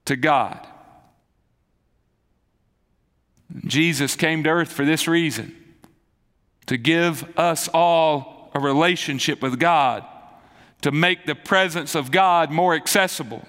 to 0.07 0.17
God. 0.17 0.67
Jesus 3.65 4.17
came 4.17 4.43
to 4.45 4.51
earth 4.51 4.73
for 4.73 4.85
this 4.85 5.07
reason 5.07 5.55
to 6.67 6.77
give 6.77 7.25
us 7.39 7.69
all 7.69 8.51
a 8.55 8.61
relationship 8.61 9.43
with 9.43 9.59
God, 9.59 10.05
to 10.83 10.91
make 10.91 11.27
the 11.27 11.35
presence 11.35 11.95
of 11.95 12.11
God 12.11 12.51
more 12.51 12.75
accessible. 12.75 13.43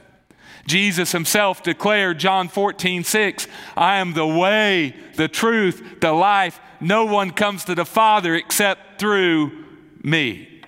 Jesus 0.65 1.11
himself 1.11 1.61
declared, 1.61 2.19
John 2.19 2.47
14, 2.47 3.03
6, 3.03 3.47
I 3.75 3.97
am 3.97 4.13
the 4.13 4.25
way, 4.25 4.95
the 5.15 5.27
truth, 5.27 5.99
the 5.99 6.13
life. 6.13 6.59
No 6.79 7.05
one 7.05 7.31
comes 7.31 7.65
to 7.65 7.75
the 7.75 7.85
Father 7.85 8.35
except 8.35 8.99
through 8.99 9.65
me. 10.01 10.61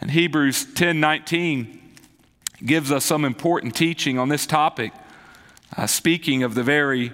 And 0.00 0.10
Hebrews 0.10 0.66
10, 0.74 1.00
19 1.00 1.78
gives 2.64 2.90
us 2.90 3.04
some 3.04 3.24
important 3.24 3.74
teaching 3.74 4.18
on 4.18 4.28
this 4.28 4.46
topic, 4.46 4.92
uh, 5.76 5.86
speaking 5.86 6.42
of 6.42 6.54
the 6.54 6.62
very 6.62 7.12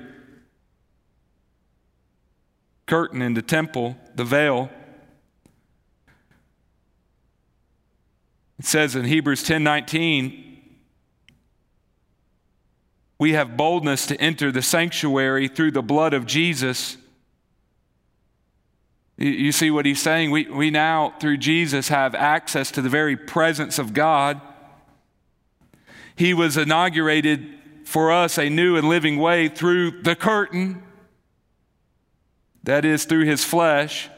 curtain 2.86 3.22
in 3.22 3.34
the 3.34 3.42
temple, 3.42 3.96
the 4.14 4.24
veil. 4.24 4.70
It 8.58 8.66
says 8.66 8.94
in 8.94 9.04
Hebrews 9.04 9.42
10:19, 9.42 10.53
we 13.24 13.32
have 13.32 13.56
boldness 13.56 14.04
to 14.04 14.20
enter 14.20 14.52
the 14.52 14.60
sanctuary 14.60 15.48
through 15.48 15.70
the 15.70 15.80
blood 15.80 16.12
of 16.12 16.26
Jesus. 16.26 16.98
You 19.16 19.50
see 19.50 19.70
what 19.70 19.86
he's 19.86 20.02
saying? 20.02 20.30
We, 20.30 20.44
we 20.44 20.68
now, 20.68 21.14
through 21.20 21.38
Jesus, 21.38 21.88
have 21.88 22.14
access 22.14 22.70
to 22.72 22.82
the 22.82 22.90
very 22.90 23.16
presence 23.16 23.78
of 23.78 23.94
God. 23.94 24.42
He 26.14 26.34
was 26.34 26.58
inaugurated 26.58 27.48
for 27.84 28.12
us 28.12 28.36
a 28.36 28.50
new 28.50 28.76
and 28.76 28.90
living 28.90 29.16
way 29.16 29.48
through 29.48 30.02
the 30.02 30.14
curtain 30.14 30.82
that 32.62 32.84
is, 32.84 33.06
through 33.06 33.24
his 33.24 33.42
flesh. 33.42 34.10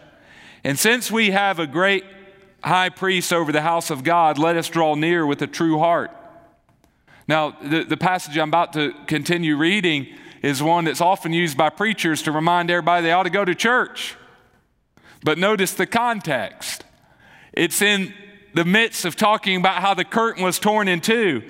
And 0.64 0.76
since 0.76 1.12
we 1.12 1.30
have 1.30 1.60
a 1.60 1.68
great 1.68 2.02
high 2.64 2.88
priest 2.88 3.32
over 3.32 3.52
the 3.52 3.62
house 3.62 3.88
of 3.88 4.02
God, 4.02 4.36
let 4.36 4.56
us 4.56 4.68
draw 4.68 4.96
near 4.96 5.24
with 5.24 5.42
a 5.42 5.46
true 5.46 5.78
heart. 5.78 6.10
Now, 7.28 7.56
the, 7.62 7.84
the 7.84 7.96
passage 7.96 8.36
I'm 8.38 8.48
about 8.48 8.72
to 8.74 8.92
continue 9.06 9.56
reading 9.56 10.06
is 10.42 10.62
one 10.62 10.84
that's 10.84 11.00
often 11.00 11.32
used 11.32 11.56
by 11.56 11.70
preachers 11.70 12.22
to 12.22 12.32
remind 12.32 12.70
everybody 12.70 13.02
they 13.02 13.12
ought 13.12 13.24
to 13.24 13.30
go 13.30 13.44
to 13.44 13.54
church. 13.54 14.16
But 15.24 15.38
notice 15.38 15.74
the 15.74 15.86
context. 15.86 16.84
It's 17.52 17.82
in 17.82 18.14
the 18.54 18.64
midst 18.64 19.04
of 19.04 19.16
talking 19.16 19.56
about 19.56 19.82
how 19.82 19.94
the 19.94 20.04
curtain 20.04 20.44
was 20.44 20.58
torn 20.58 20.86
in 20.88 21.00
two. 21.00 21.42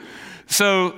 So 0.46 0.94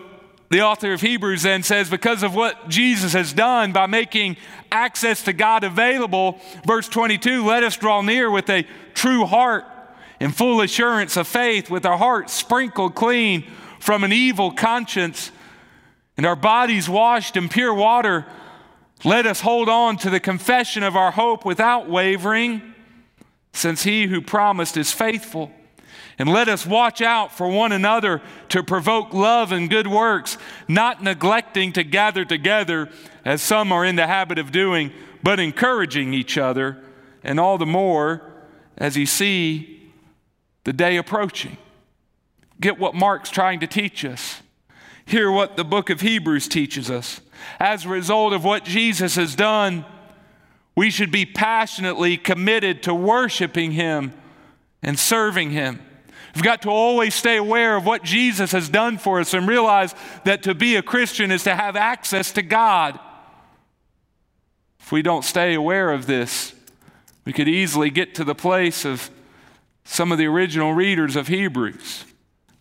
the 0.50 0.62
author 0.62 0.92
of 0.92 1.00
Hebrews 1.00 1.42
then 1.42 1.62
says, 1.62 1.90
because 1.90 2.22
of 2.22 2.34
what 2.34 2.68
Jesus 2.68 3.14
has 3.14 3.32
done 3.32 3.72
by 3.72 3.86
making 3.86 4.36
access 4.70 5.24
to 5.24 5.32
God 5.32 5.64
available, 5.64 6.40
verse 6.64 6.88
22, 6.88 7.44
let 7.44 7.64
us 7.64 7.76
draw 7.76 8.00
near 8.00 8.30
with 8.30 8.48
a 8.48 8.64
true 8.94 9.26
heart 9.26 9.64
in 10.20 10.30
full 10.30 10.60
assurance 10.60 11.16
of 11.16 11.26
faith, 11.26 11.70
with 11.70 11.84
our 11.84 11.98
hearts 11.98 12.32
sprinkled 12.32 12.94
clean 12.94 13.44
from 13.78 14.04
an 14.04 14.12
evil 14.12 14.50
conscience 14.50 15.30
and 16.16 16.26
our 16.26 16.36
bodies 16.36 16.88
washed 16.88 17.36
in 17.36 17.48
pure 17.48 17.72
water. 17.72 18.26
Let 19.04 19.24
us 19.24 19.40
hold 19.40 19.68
on 19.68 19.96
to 19.98 20.10
the 20.10 20.20
confession 20.20 20.82
of 20.82 20.96
our 20.96 21.12
hope 21.12 21.44
without 21.44 21.88
wavering, 21.88 22.74
since 23.52 23.84
he 23.84 24.06
who 24.06 24.20
promised 24.20 24.76
is 24.76 24.92
faithful. 24.92 25.52
And 26.18 26.28
let 26.28 26.48
us 26.48 26.66
watch 26.66 27.00
out 27.00 27.32
for 27.32 27.48
one 27.48 27.70
another 27.70 28.20
to 28.48 28.64
provoke 28.64 29.14
love 29.14 29.52
and 29.52 29.70
good 29.70 29.86
works, 29.86 30.36
not 30.66 31.00
neglecting 31.00 31.72
to 31.74 31.84
gather 31.84 32.24
together 32.24 32.90
as 33.24 33.40
some 33.40 33.70
are 33.70 33.84
in 33.84 33.94
the 33.94 34.08
habit 34.08 34.38
of 34.38 34.50
doing, 34.50 34.92
but 35.22 35.38
encouraging 35.38 36.12
each 36.12 36.36
other, 36.36 36.82
and 37.22 37.38
all 37.38 37.58
the 37.58 37.66
more 37.66 38.22
as 38.76 38.96
you 38.96 39.06
see 39.06 39.92
the 40.64 40.72
day 40.72 40.96
approaching. 40.96 41.56
Get 42.60 42.78
what 42.78 42.94
Mark's 42.94 43.30
trying 43.30 43.60
to 43.60 43.66
teach 43.66 44.04
us. 44.04 44.42
Hear 45.04 45.30
what 45.30 45.56
the 45.56 45.64
book 45.64 45.90
of 45.90 46.00
Hebrews 46.00 46.48
teaches 46.48 46.90
us. 46.90 47.20
As 47.58 47.84
a 47.84 47.88
result 47.88 48.32
of 48.32 48.44
what 48.44 48.64
Jesus 48.64 49.14
has 49.14 49.34
done, 49.34 49.84
We 50.78 50.90
should 50.90 51.10
be 51.10 51.26
passionately 51.26 52.16
committed 52.16 52.84
to 52.84 52.94
worshiping 52.94 53.72
Him 53.72 54.12
and 54.80 54.96
serving 54.96 55.50
Him. 55.50 55.80
We've 56.36 56.44
got 56.44 56.62
to 56.62 56.70
always 56.70 57.16
stay 57.16 57.36
aware 57.36 57.74
of 57.74 57.84
what 57.84 58.04
Jesus 58.04 58.52
has 58.52 58.68
done 58.68 58.96
for 58.96 59.18
us 59.18 59.34
and 59.34 59.48
realize 59.48 59.92
that 60.22 60.44
to 60.44 60.54
be 60.54 60.76
a 60.76 60.82
Christian 60.82 61.32
is 61.32 61.42
to 61.42 61.56
have 61.56 61.74
access 61.74 62.30
to 62.30 62.42
God. 62.42 63.00
If 64.78 64.92
we 64.92 65.02
don't 65.02 65.24
stay 65.24 65.54
aware 65.54 65.90
of 65.90 66.06
this, 66.06 66.54
we 67.24 67.32
could 67.32 67.48
easily 67.48 67.90
get 67.90 68.14
to 68.14 68.22
the 68.22 68.36
place 68.36 68.84
of 68.84 69.10
some 69.82 70.12
of 70.12 70.18
the 70.18 70.26
original 70.26 70.74
readers 70.74 71.16
of 71.16 71.26
Hebrews, 71.26 72.04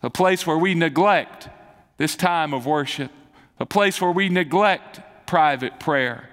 a 0.02 0.10
place 0.10 0.46
where 0.46 0.58
we 0.58 0.74
neglect 0.74 1.48
this 1.96 2.14
time 2.16 2.54
of 2.54 2.66
worship, 2.66 3.10
a 3.58 3.66
place 3.66 4.00
where 4.00 4.12
we 4.12 4.28
neglect 4.28 5.00
private 5.26 5.80
prayer, 5.80 6.28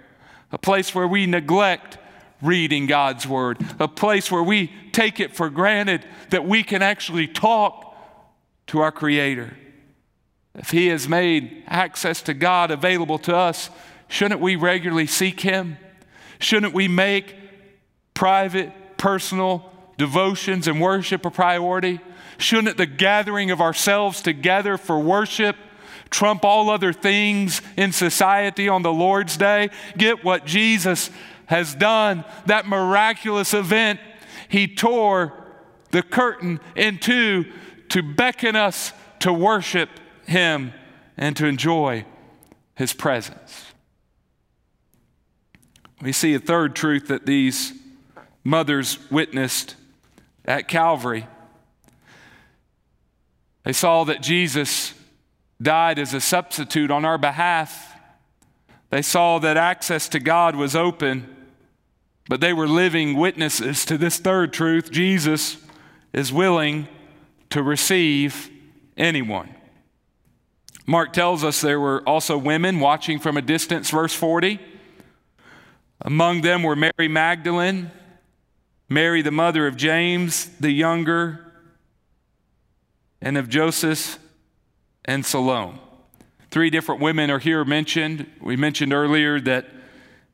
a 0.51 0.57
place 0.57 0.93
where 0.93 1.07
we 1.07 1.25
neglect 1.25 1.97
reading 2.41 2.85
God's 2.85 3.27
Word, 3.27 3.57
a 3.79 3.87
place 3.87 4.31
where 4.31 4.43
we 4.43 4.71
take 4.91 5.19
it 5.19 5.35
for 5.35 5.49
granted 5.49 6.05
that 6.29 6.45
we 6.45 6.63
can 6.63 6.81
actually 6.81 7.27
talk 7.27 7.95
to 8.67 8.79
our 8.79 8.91
Creator. 8.91 9.57
If 10.53 10.69
He 10.69 10.87
has 10.87 11.07
made 11.07 11.63
access 11.67 12.21
to 12.23 12.33
God 12.33 12.71
available 12.71 13.19
to 13.19 13.35
us, 13.35 13.69
shouldn't 14.07 14.41
we 14.41 14.55
regularly 14.55 15.07
seek 15.07 15.41
Him? 15.41 15.77
Shouldn't 16.39 16.73
we 16.73 16.87
make 16.87 17.35
private, 18.13 18.71
personal 18.97 19.71
devotions 19.97 20.67
and 20.67 20.79
worship 20.79 21.25
a 21.25 21.31
priority? 21.31 21.99
Shouldn't 22.37 22.77
the 22.77 22.85
gathering 22.85 23.51
of 23.51 23.61
ourselves 23.61 24.21
together 24.21 24.77
for 24.77 24.99
worship 24.99 25.55
trump 26.09 26.45
all 26.45 26.69
other 26.69 26.93
things 26.93 27.61
in 27.75 27.91
society 27.91 28.69
on 28.69 28.81
the 28.81 28.93
Lord's 28.93 29.37
day? 29.37 29.69
Get 29.97 30.23
what 30.23 30.45
Jesus 30.45 31.09
has 31.47 31.75
done, 31.75 32.25
that 32.45 32.67
miraculous 32.67 33.53
event. 33.53 33.99
He 34.49 34.67
tore 34.67 35.33
the 35.91 36.03
curtain 36.03 36.59
in 36.75 36.97
two 36.97 37.45
to 37.89 38.01
beckon 38.01 38.55
us 38.55 38.93
to 39.19 39.31
worship 39.31 39.89
Him 40.25 40.73
and 41.17 41.35
to 41.37 41.45
enjoy 41.45 42.05
His 42.75 42.93
presence. 42.93 43.65
We 46.01 46.11
see 46.11 46.33
a 46.33 46.39
third 46.39 46.75
truth 46.75 47.07
that 47.07 47.25
these 47.25 47.73
mothers 48.43 48.99
witnessed 49.09 49.75
at 50.43 50.67
Calvary. 50.67 51.27
They 53.65 53.73
saw 53.73 54.03
that 54.05 54.21
Jesus 54.21 54.93
died 55.61 55.99
as 55.99 56.13
a 56.13 56.21
substitute 56.21 56.91
on 56.91 57.03
our 57.03 57.17
behalf. 57.17 57.93
They 58.91 59.01
saw 59.01 59.39
that 59.39 59.57
access 59.57 60.07
to 60.09 60.19
God 60.19 60.55
was 60.55 60.75
open, 60.75 61.35
but 62.29 62.41
they 62.41 62.53
were 62.53 62.67
living 62.67 63.17
witnesses 63.17 63.83
to 63.85 63.97
this 63.97 64.19
third 64.19 64.53
truth 64.53 64.91
Jesus 64.91 65.57
is 66.13 66.31
willing 66.31 66.87
to 67.49 67.63
receive 67.63 68.49
anyone. 68.95 69.53
Mark 70.85 71.11
tells 71.13 71.43
us 71.43 71.61
there 71.61 71.79
were 71.79 72.03
also 72.07 72.37
women 72.37 72.79
watching 72.79 73.19
from 73.19 73.35
a 73.35 73.41
distance, 73.41 73.89
verse 73.89 74.13
40. 74.13 74.59
Among 76.01 76.41
them 76.41 76.61
were 76.61 76.75
Mary 76.75 77.07
Magdalene, 77.07 77.89
Mary, 78.87 79.23
the 79.23 79.31
mother 79.31 79.65
of 79.65 79.75
James 79.75 80.45
the 80.59 80.69
younger, 80.69 81.44
and 83.25 83.37
of 83.37 83.49
Joseph 83.49 84.19
and 85.03 85.25
Salome. 85.25 85.79
Three 86.51 86.69
different 86.69 87.01
women 87.01 87.31
are 87.31 87.39
here 87.39 87.65
mentioned. 87.65 88.27
We 88.39 88.55
mentioned 88.55 88.93
earlier 88.93 89.41
that 89.41 89.65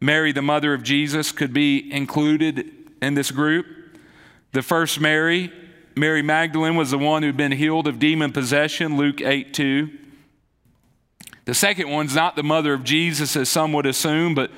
Mary, 0.01 0.33
the 0.33 0.41
mother 0.41 0.73
of 0.73 0.83
Jesus, 0.83 1.31
could 1.31 1.53
be 1.53 1.91
included 1.91 2.69
in 3.01 3.13
this 3.13 3.31
group. 3.31 3.65
The 4.51 4.61
first 4.61 4.99
Mary, 4.99 5.51
Mary 5.95 6.21
Magdalene, 6.21 6.75
was 6.75 6.91
the 6.91 6.97
one 6.97 7.23
who'd 7.23 7.37
been 7.37 7.53
healed 7.53 7.87
of 7.87 7.97
demon 7.97 8.33
possession, 8.33 8.97
Luke 8.97 9.21
8 9.21 9.53
2. 9.53 9.89
The 11.45 11.53
second 11.53 11.89
one's 11.89 12.13
not 12.13 12.35
the 12.35 12.43
mother 12.43 12.73
of 12.73 12.83
Jesus, 12.83 13.35
as 13.37 13.47
some 13.47 13.71
would 13.73 13.85
assume, 13.85 14.35
but 14.35 14.51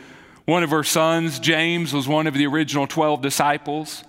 one 0.45 0.63
of 0.63 0.71
her 0.71 0.83
sons, 0.83 1.39
James, 1.39 1.93
was 1.93 2.07
one 2.07 2.25
of 2.25 2.33
the 2.33 2.47
original 2.47 2.87
12 2.87 3.21
disciples. 3.21 4.03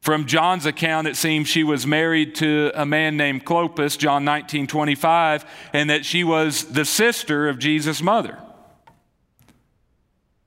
From 0.00 0.24
John's 0.24 0.64
account, 0.64 1.06
it 1.06 1.16
seems 1.16 1.46
she 1.46 1.62
was 1.62 1.86
married 1.86 2.34
to 2.36 2.72
a 2.74 2.86
man 2.86 3.18
named 3.18 3.44
Clopas, 3.44 3.98
John 3.98 4.24
19 4.24 4.66
25, 4.66 5.44
and 5.74 5.90
that 5.90 6.06
she 6.06 6.24
was 6.24 6.64
the 6.64 6.86
sister 6.86 7.48
of 7.48 7.58
Jesus' 7.58 8.00
mother. 8.00 8.38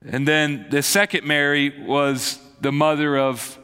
And 0.06 0.28
then 0.28 0.66
the 0.70 0.82
second 0.82 1.26
Mary 1.26 1.74
was 1.86 2.40
the 2.62 2.72
mother 2.72 3.18
of 3.18 3.60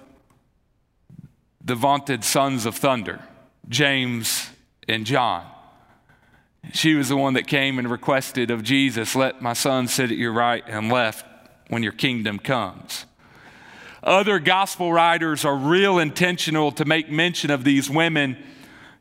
the 1.63 1.75
vaunted 1.75 2.23
sons 2.23 2.65
of 2.65 2.75
thunder, 2.75 3.19
James 3.67 4.49
and 4.88 5.06
John. 5.06 5.45
She 6.71 6.93
was 6.93 7.10
the 7.10 7.17
one 7.17 7.34
that 7.34 7.47
came 7.47 7.80
and 7.80 7.89
requested 7.89 8.52
of 8.52 8.63
Jesus, 8.63 9.15
Let 9.15 9.41
my 9.41 9.54
son 9.54 9.88
sit 9.88 10.12
at 10.12 10.17
your 10.17 10.34
right 10.34 10.63
and 10.67 10.91
left 10.91 11.25
when 11.67 11.84
your 11.84 11.93
kingdom 11.93 12.38
comes. 12.38 13.06
Other 14.04 14.40
gospel 14.40 14.94
writers 14.94 15.44
are 15.44 15.56
real 15.56 16.00
intentional 16.00 16.72
to 16.74 16.86
make 16.86 17.10
mention 17.10 17.52
of 17.52 17.64
these 17.64 17.90
women 17.90 18.38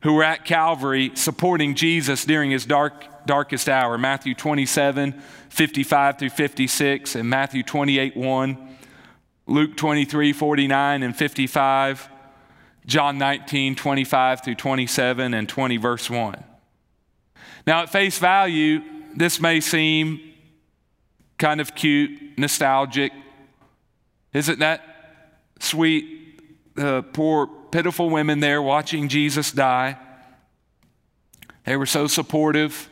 who 0.03 0.15
were 0.15 0.25
at 0.25 0.45
Calvary 0.45 1.13
supporting 1.15 1.75
Jesus 1.75 2.25
during 2.25 2.51
his 2.51 2.65
dark, 2.65 3.27
darkest 3.27 3.69
hour. 3.69 3.99
Matthew 3.99 4.35
27, 4.35 5.21
55 5.51 6.19
through 6.19 6.31
56, 6.31 7.15
and 7.15 7.29
Matthew 7.29 7.63
28, 7.63 8.17
1, 8.17 8.79
Luke 9.47 9.77
23, 9.77 10.33
49 10.33 11.03
and 11.03 11.17
55, 11.17 12.09
John 12.87 13.19
19, 13.19 13.75
25 13.75 14.45
through 14.45 14.55
27, 14.55 15.35
and 15.35 15.49
20, 15.49 15.77
verse 15.77 16.11
1. 16.11 16.45
Now, 17.67 17.83
at 17.83 17.91
face 17.91 18.19
value, 18.19 18.81
this 19.15 19.41
may 19.41 19.61
seem 19.61 20.21
kind 21.39 21.61
of 21.61 21.75
cute, 21.75 22.39
nostalgic. 22.39 23.13
Isn't 24.38 24.61
that 24.61 24.83
sweet, 25.59 26.40
uh, 26.77 27.03
poor, 27.03 27.48
pitiful 27.48 28.09
women 28.09 28.38
there 28.38 28.62
watching 28.62 29.09
Jesus 29.09 29.51
die. 29.51 29.98
They 31.64 31.77
were 31.77 31.87
so 31.87 32.07
supportive. 32.07 32.88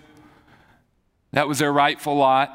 That 1.30 1.46
was 1.46 1.61
their 1.61 1.72
rightful 1.72 2.16
lot. 2.16 2.50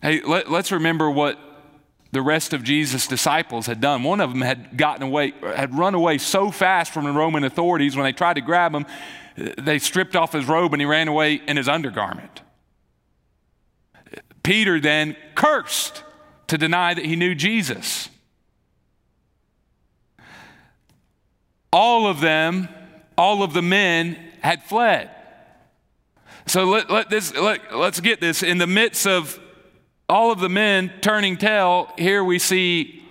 Hey, 0.00 0.22
let, 0.22 0.48
us 0.48 0.72
remember 0.72 1.10
what 1.10 1.38
the 2.12 2.22
rest 2.22 2.54
of 2.54 2.64
Jesus' 2.64 3.06
disciples 3.06 3.66
had 3.66 3.82
done. 3.82 4.02
One 4.02 4.22
of 4.22 4.30
them 4.30 4.40
had 4.40 4.78
gotten 4.78 5.02
away, 5.02 5.34
had 5.42 5.76
run 5.76 5.94
away 5.94 6.16
so 6.16 6.50
fast 6.50 6.90
from 6.90 7.04
the 7.04 7.12
Roman 7.12 7.44
authorities 7.44 7.96
when 7.96 8.04
they 8.04 8.12
tried 8.12 8.36
to 8.36 8.40
grab 8.40 8.74
him, 8.74 8.86
they 9.58 9.78
stripped 9.78 10.16
off 10.16 10.32
his 10.32 10.46
robe 10.46 10.72
and 10.72 10.80
he 10.80 10.86
ran 10.86 11.06
away 11.06 11.34
in 11.34 11.58
his 11.58 11.68
undergarment. 11.68 12.40
Peter 14.42 14.80
then 14.80 15.16
cursed 15.34 16.02
to 16.48 16.58
deny 16.58 16.94
that 16.94 17.04
he 17.04 17.16
knew 17.16 17.34
Jesus. 17.34 18.08
All 21.72 22.06
of 22.06 22.20
them, 22.20 22.68
all 23.18 23.42
of 23.42 23.52
the 23.52 23.62
men 23.62 24.16
had 24.40 24.62
fled. 24.62 25.10
So 26.46 26.64
let, 26.64 26.90
let 26.90 27.10
this, 27.10 27.34
let, 27.34 27.74
let's 27.74 28.00
get 28.00 28.20
this. 28.20 28.42
In 28.42 28.58
the 28.58 28.66
midst 28.66 29.06
of 29.06 29.38
all 30.08 30.30
of 30.30 30.38
the 30.38 30.48
men 30.48 30.92
turning 31.00 31.36
tail, 31.36 31.92
here 31.98 32.22
we 32.22 32.38
see 32.38 33.04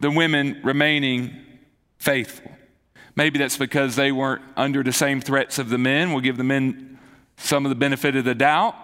the 0.00 0.10
women 0.10 0.60
remaining 0.64 1.40
faithful. 1.98 2.50
Maybe 3.16 3.38
that's 3.38 3.56
because 3.56 3.94
they 3.94 4.10
weren't 4.10 4.42
under 4.56 4.82
the 4.82 4.92
same 4.92 5.20
threats 5.20 5.58
of 5.58 5.68
the 5.68 5.78
men. 5.78 6.10
We'll 6.10 6.20
give 6.20 6.36
the 6.36 6.44
men 6.44 6.98
some 7.36 7.64
of 7.64 7.68
the 7.68 7.76
benefit 7.76 8.16
of 8.16 8.24
the 8.24 8.34
doubt, 8.34 8.74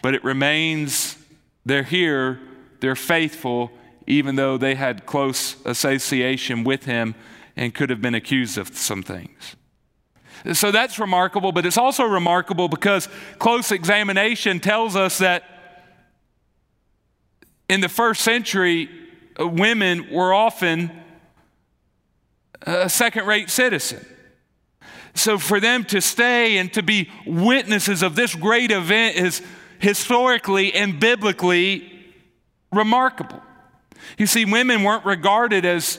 but 0.00 0.14
it 0.14 0.22
remains 0.22 1.18
they're 1.66 1.82
here 1.82 2.40
they're 2.80 2.96
faithful 2.96 3.70
even 4.06 4.36
though 4.36 4.58
they 4.58 4.74
had 4.74 5.06
close 5.06 5.56
association 5.64 6.64
with 6.64 6.84
him 6.84 7.14
and 7.56 7.74
could 7.74 7.90
have 7.90 8.02
been 8.02 8.14
accused 8.14 8.58
of 8.58 8.76
some 8.76 9.02
things. 9.02 9.56
So 10.52 10.70
that's 10.70 10.98
remarkable, 10.98 11.52
but 11.52 11.64
it's 11.64 11.78
also 11.78 12.04
remarkable 12.04 12.68
because 12.68 13.08
close 13.38 13.72
examination 13.72 14.60
tells 14.60 14.94
us 14.94 15.18
that 15.18 15.44
in 17.68 17.80
the 17.80 17.88
first 17.88 18.20
century, 18.20 18.90
uh, 19.40 19.48
women 19.48 20.10
were 20.10 20.34
often 20.34 20.90
a 22.62 22.90
second 22.90 23.26
rate 23.26 23.48
citizen. 23.48 24.04
So 25.14 25.38
for 25.38 25.60
them 25.60 25.84
to 25.84 26.00
stay 26.00 26.58
and 26.58 26.70
to 26.74 26.82
be 26.82 27.08
witnesses 27.24 28.02
of 28.02 28.16
this 28.16 28.34
great 28.34 28.70
event 28.70 29.16
is 29.16 29.40
historically 29.78 30.74
and 30.74 31.00
biblically 31.00 31.93
remarkable. 32.74 33.42
You 34.18 34.26
see, 34.26 34.44
women 34.44 34.82
weren't 34.82 35.04
regarded 35.04 35.64
as 35.64 35.98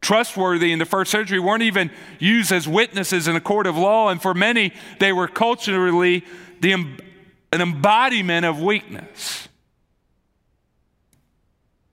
trustworthy 0.00 0.72
in 0.72 0.78
the 0.78 0.86
first 0.86 1.10
century, 1.10 1.38
weren't 1.38 1.62
even 1.62 1.90
used 2.18 2.52
as 2.52 2.66
witnesses 2.66 3.28
in 3.28 3.36
a 3.36 3.40
court 3.40 3.66
of 3.66 3.76
law, 3.76 4.08
and 4.08 4.20
for 4.20 4.34
many, 4.34 4.72
they 4.98 5.12
were 5.12 5.28
culturally 5.28 6.24
the, 6.60 6.72
an 6.72 7.60
embodiment 7.60 8.46
of 8.46 8.60
weakness. 8.60 9.48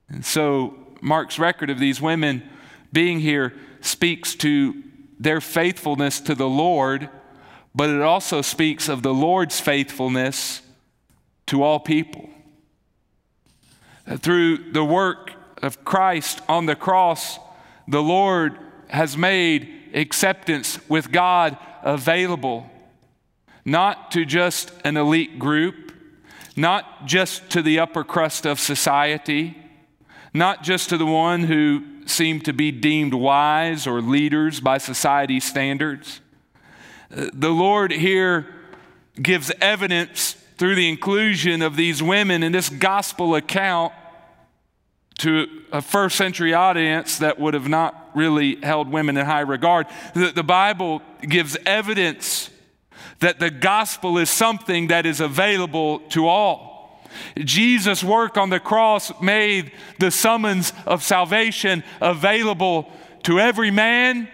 And 0.08 0.24
so 0.24 0.74
Mark's 1.00 1.38
record 1.38 1.70
of 1.70 1.78
these 1.78 2.00
women 2.00 2.48
being 2.92 3.20
here 3.20 3.54
speaks 3.80 4.34
to 4.36 4.82
their 5.20 5.40
faithfulness 5.40 6.20
to 6.20 6.34
the 6.34 6.48
Lord, 6.48 7.10
but 7.74 7.90
it 7.90 8.00
also 8.00 8.40
speaks 8.40 8.88
of 8.88 9.02
the 9.02 9.12
Lord's 9.12 9.60
faithfulness 9.60 10.62
to 11.46 11.62
all 11.62 11.78
people. 11.78 12.30
Through 14.16 14.72
the 14.72 14.84
work 14.84 15.32
of 15.62 15.84
Christ 15.84 16.40
on 16.48 16.66
the 16.66 16.76
cross, 16.76 17.38
the 17.86 18.02
Lord 18.02 18.58
has 18.88 19.16
made 19.16 19.90
acceptance 19.92 20.78
with 20.88 21.12
God 21.12 21.58
available, 21.82 22.70
not 23.64 24.10
to 24.12 24.24
just 24.24 24.72
an 24.84 24.96
elite 24.96 25.38
group, 25.38 25.92
not 26.56 27.06
just 27.06 27.50
to 27.50 27.62
the 27.62 27.78
upper 27.78 28.02
crust 28.02 28.46
of 28.46 28.58
society, 28.58 29.56
not 30.32 30.62
just 30.62 30.88
to 30.88 30.96
the 30.96 31.06
one 31.06 31.44
who 31.44 31.84
seemed 32.06 32.44
to 32.46 32.52
be 32.52 32.70
deemed 32.70 33.12
wise 33.12 33.86
or 33.86 34.00
leaders 34.00 34.60
by 34.60 34.78
society's 34.78 35.44
standards. 35.44 36.20
The 37.10 37.50
Lord 37.50 37.92
here 37.92 38.46
gives 39.20 39.52
evidence 39.60 40.32
through 40.56 40.74
the 40.74 40.88
inclusion 40.88 41.62
of 41.62 41.76
these 41.76 42.02
women 42.02 42.42
in 42.42 42.52
this 42.52 42.68
gospel 42.68 43.34
account 43.34 43.92
to 45.18 45.48
a 45.72 45.82
first 45.82 46.16
century 46.16 46.54
audience 46.54 47.18
that 47.18 47.38
would 47.38 47.54
have 47.54 47.68
not 47.68 48.10
really 48.14 48.56
held 48.56 48.88
women 48.88 49.16
in 49.16 49.26
high 49.26 49.40
regard. 49.40 49.86
The, 50.14 50.30
the, 50.30 50.42
Bible 50.42 51.02
gives 51.20 51.56
evidence 51.66 52.50
that 53.20 53.40
the 53.40 53.50
gospel 53.50 54.18
is 54.18 54.30
something 54.30 54.88
that 54.88 55.06
is 55.06 55.20
available 55.20 56.00
to 56.10 56.26
all. 56.26 57.02
Jesus' 57.36 58.04
work 58.04 58.36
on 58.36 58.50
the 58.50 58.60
cross 58.60 59.12
made 59.20 59.72
the 59.98 60.10
summons 60.10 60.72
of 60.86 61.02
salvation 61.02 61.82
available 62.00 62.90
to 63.24 63.40
every 63.40 63.70
man, 63.70 64.28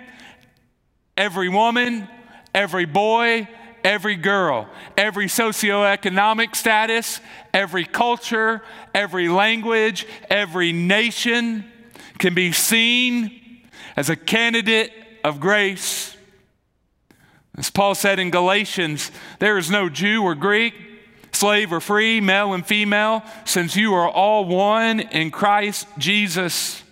every 1.17 1.49
woman, 1.49 2.09
every 2.55 2.85
boy, 2.85 3.49
every 3.85 4.17
girl, 4.17 4.67
every 4.97 5.27
socioeconomic 5.27 6.57
status, 6.57 7.21
every 7.53 7.85
culture, 7.85 8.63
every 8.95 9.29
language, 9.29 10.07
every 10.31 10.73
nation 10.73 11.65
can 12.19 12.35
be 12.35 12.51
seen 12.51 13.63
as 13.97 14.09
a 14.09 14.17
candidate 14.17 14.93
of 15.23 15.39
grace. 15.39 16.17
As 17.57 17.71
Paul 17.71 17.95
said 17.95 18.19
in 18.19 18.31
Galatians, 18.31 19.13
there 19.39 19.59
is 19.59 19.71
no 19.71 19.89
Jew 19.89 20.23
or 20.23 20.35
Greek, 20.35 20.75
slave 21.33 21.73
or 21.73 21.81
free, 21.81 22.21
male 22.21 22.53
and 22.55 22.67
female, 22.67 23.23
since 23.45 23.77
you 23.77 23.95
are 23.95 24.09
all 24.09 24.45
one 24.45 25.01
in 25.01 25.31
Christ 25.31 25.87
Jesus. 25.99 26.83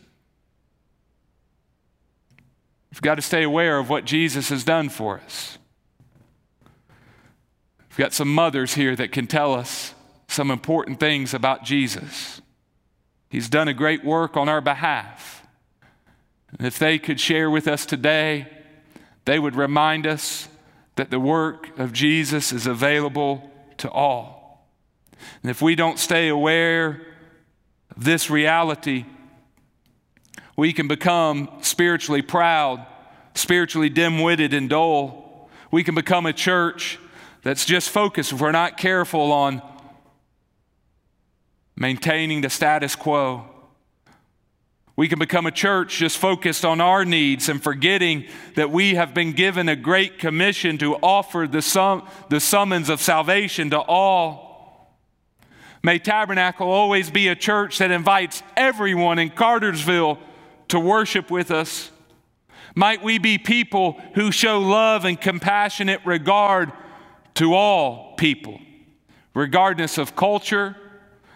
We've 2.92 3.00
got 3.00 3.16
to 3.16 3.22
stay 3.22 3.42
aware 3.42 3.78
of 3.78 3.88
what 3.88 4.04
Jesus 4.04 4.50
has 4.50 4.64
done 4.64 4.88
for 4.88 5.20
us. 5.20 5.58
We've 7.92 7.98
got 7.98 8.14
some 8.14 8.34
mothers 8.34 8.72
here 8.72 8.96
that 8.96 9.12
can 9.12 9.26
tell 9.26 9.52
us 9.52 9.92
some 10.26 10.50
important 10.50 10.98
things 10.98 11.34
about 11.34 11.62
Jesus. 11.62 12.40
He's 13.28 13.50
done 13.50 13.68
a 13.68 13.74
great 13.74 14.02
work 14.02 14.34
on 14.34 14.48
our 14.48 14.62
behalf. 14.62 15.46
And 16.56 16.66
if 16.66 16.78
they 16.78 16.98
could 16.98 17.20
share 17.20 17.50
with 17.50 17.68
us 17.68 17.84
today, 17.84 18.46
they 19.26 19.38
would 19.38 19.54
remind 19.54 20.06
us 20.06 20.48
that 20.96 21.10
the 21.10 21.20
work 21.20 21.78
of 21.78 21.92
Jesus 21.92 22.50
is 22.50 22.66
available 22.66 23.50
to 23.76 23.90
all. 23.90 24.66
And 25.42 25.50
if 25.50 25.60
we 25.60 25.74
don't 25.74 25.98
stay 25.98 26.28
aware 26.28 27.02
of 27.94 28.04
this 28.04 28.30
reality, 28.30 29.04
we 30.56 30.72
can 30.72 30.88
become 30.88 31.50
spiritually 31.60 32.22
proud, 32.22 32.86
spiritually 33.34 33.90
dim 33.90 34.22
witted, 34.22 34.54
and 34.54 34.70
dull. 34.70 35.50
We 35.70 35.84
can 35.84 35.94
become 35.94 36.24
a 36.24 36.32
church 36.32 36.98
that's 37.42 37.64
just 37.64 37.90
focused, 37.90 38.32
if 38.32 38.40
we're 38.40 38.52
not 38.52 38.76
careful, 38.76 39.32
on 39.32 39.62
maintaining 41.76 42.40
the 42.40 42.50
status 42.50 42.94
quo. 42.94 43.44
We 44.94 45.08
can 45.08 45.18
become 45.18 45.46
a 45.46 45.50
church 45.50 45.98
just 45.98 46.18
focused 46.18 46.64
on 46.64 46.80
our 46.80 47.04
needs 47.04 47.48
and 47.48 47.62
forgetting 47.62 48.26
that 48.54 48.70
we 48.70 48.94
have 48.94 49.14
been 49.14 49.32
given 49.32 49.68
a 49.68 49.74
great 49.74 50.18
commission 50.18 50.78
to 50.78 50.96
offer 50.96 51.48
the, 51.50 51.62
sum, 51.62 52.06
the 52.28 52.40
summons 52.40 52.88
of 52.88 53.00
salvation 53.00 53.70
to 53.70 53.80
all. 53.80 54.98
May 55.82 55.98
Tabernacle 55.98 56.70
always 56.70 57.10
be 57.10 57.26
a 57.28 57.34
church 57.34 57.78
that 57.78 57.90
invites 57.90 58.42
everyone 58.56 59.18
in 59.18 59.30
Cartersville 59.30 60.18
to 60.68 60.78
worship 60.78 61.30
with 61.30 61.50
us. 61.50 61.90
Might 62.74 63.02
we 63.02 63.18
be 63.18 63.38
people 63.38 64.00
who 64.14 64.30
show 64.30 64.60
love 64.60 65.04
and 65.04 65.20
compassionate 65.20 66.00
regard 66.04 66.70
to 67.34 67.54
all 67.54 68.14
people, 68.16 68.60
regardless 69.34 69.98
of 69.98 70.14
culture, 70.16 70.76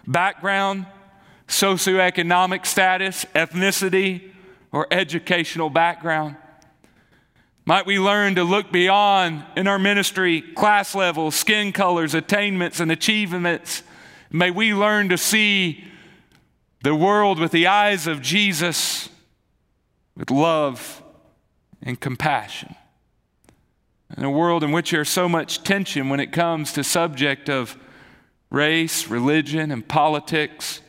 background, 0.06 0.86
socioeconomic 1.48 2.66
status, 2.66 3.24
ethnicity, 3.34 4.32
or 4.72 4.86
educational 4.90 5.70
background. 5.70 6.36
Might 7.64 7.86
we 7.86 7.98
learn 7.98 8.36
to 8.36 8.44
look 8.44 8.70
beyond 8.70 9.44
in 9.56 9.66
our 9.66 9.78
ministry 9.78 10.40
class 10.40 10.94
levels, 10.94 11.34
skin 11.34 11.72
colors, 11.72 12.14
attainments, 12.14 12.78
and 12.78 12.92
achievements. 12.92 13.82
May 14.30 14.52
we 14.52 14.72
learn 14.72 15.08
to 15.08 15.18
see 15.18 15.84
the 16.82 16.94
world 16.94 17.40
with 17.40 17.50
the 17.50 17.66
eyes 17.66 18.06
of 18.06 18.22
Jesus, 18.22 19.08
with 20.16 20.30
love 20.30 21.02
and 21.82 21.98
compassion. 21.98 22.76
In 24.14 24.24
a 24.24 24.30
world 24.30 24.62
in 24.62 24.72
which 24.72 24.90
there's 24.90 25.08
so 25.08 25.28
much 25.28 25.62
tension 25.62 26.08
when 26.08 26.20
it 26.20 26.32
comes 26.32 26.72
to 26.72 26.84
subject 26.84 27.48
of 27.48 27.76
race, 28.50 29.08
religion, 29.08 29.72
and 29.72 29.86
politics, 29.86 30.80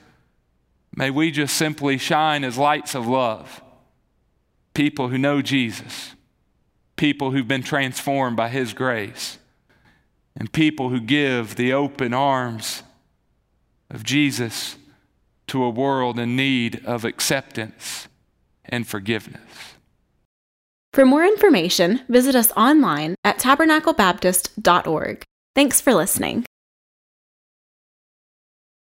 may 0.95 1.09
we 1.09 1.32
just 1.32 1.55
simply 1.55 1.97
shine 1.97 2.43
as 2.43 2.57
lights 2.57 2.93
of 2.93 3.07
love. 3.07 3.61
People 4.74 5.07
who 5.07 5.18
know 5.18 5.41
Jesus, 5.41 6.13
people 6.95 7.32
who've 7.32 7.47
been 7.47 7.63
transformed 7.63 8.38
by 8.38 8.49
His 8.49 8.74
grace, 8.74 9.39
and 10.36 10.53
people 10.53 10.89
who 10.89 11.01
give 11.01 11.55
the 11.55 11.74
open 11.74 12.13
arms 12.13 12.84
of 13.89 14.03
Jesus 14.03 14.78
to 15.47 15.63
a 15.63 15.70
world 15.70 16.20
in 16.20 16.36
need 16.36 16.86
of 16.86 17.03
acceptance 17.03 18.07
and 18.65 18.88
forgiveness. 18.88 19.76
For 20.93 21.05
more 21.05 21.25
information, 21.25 22.01
visit 22.09 22.35
us 22.35 22.51
online 22.53 23.15
at 23.23 23.39
tabernaclebaptist.org. 23.39 25.23
Thanks 25.55 25.81
for 25.81 25.93
listening. 25.93 26.45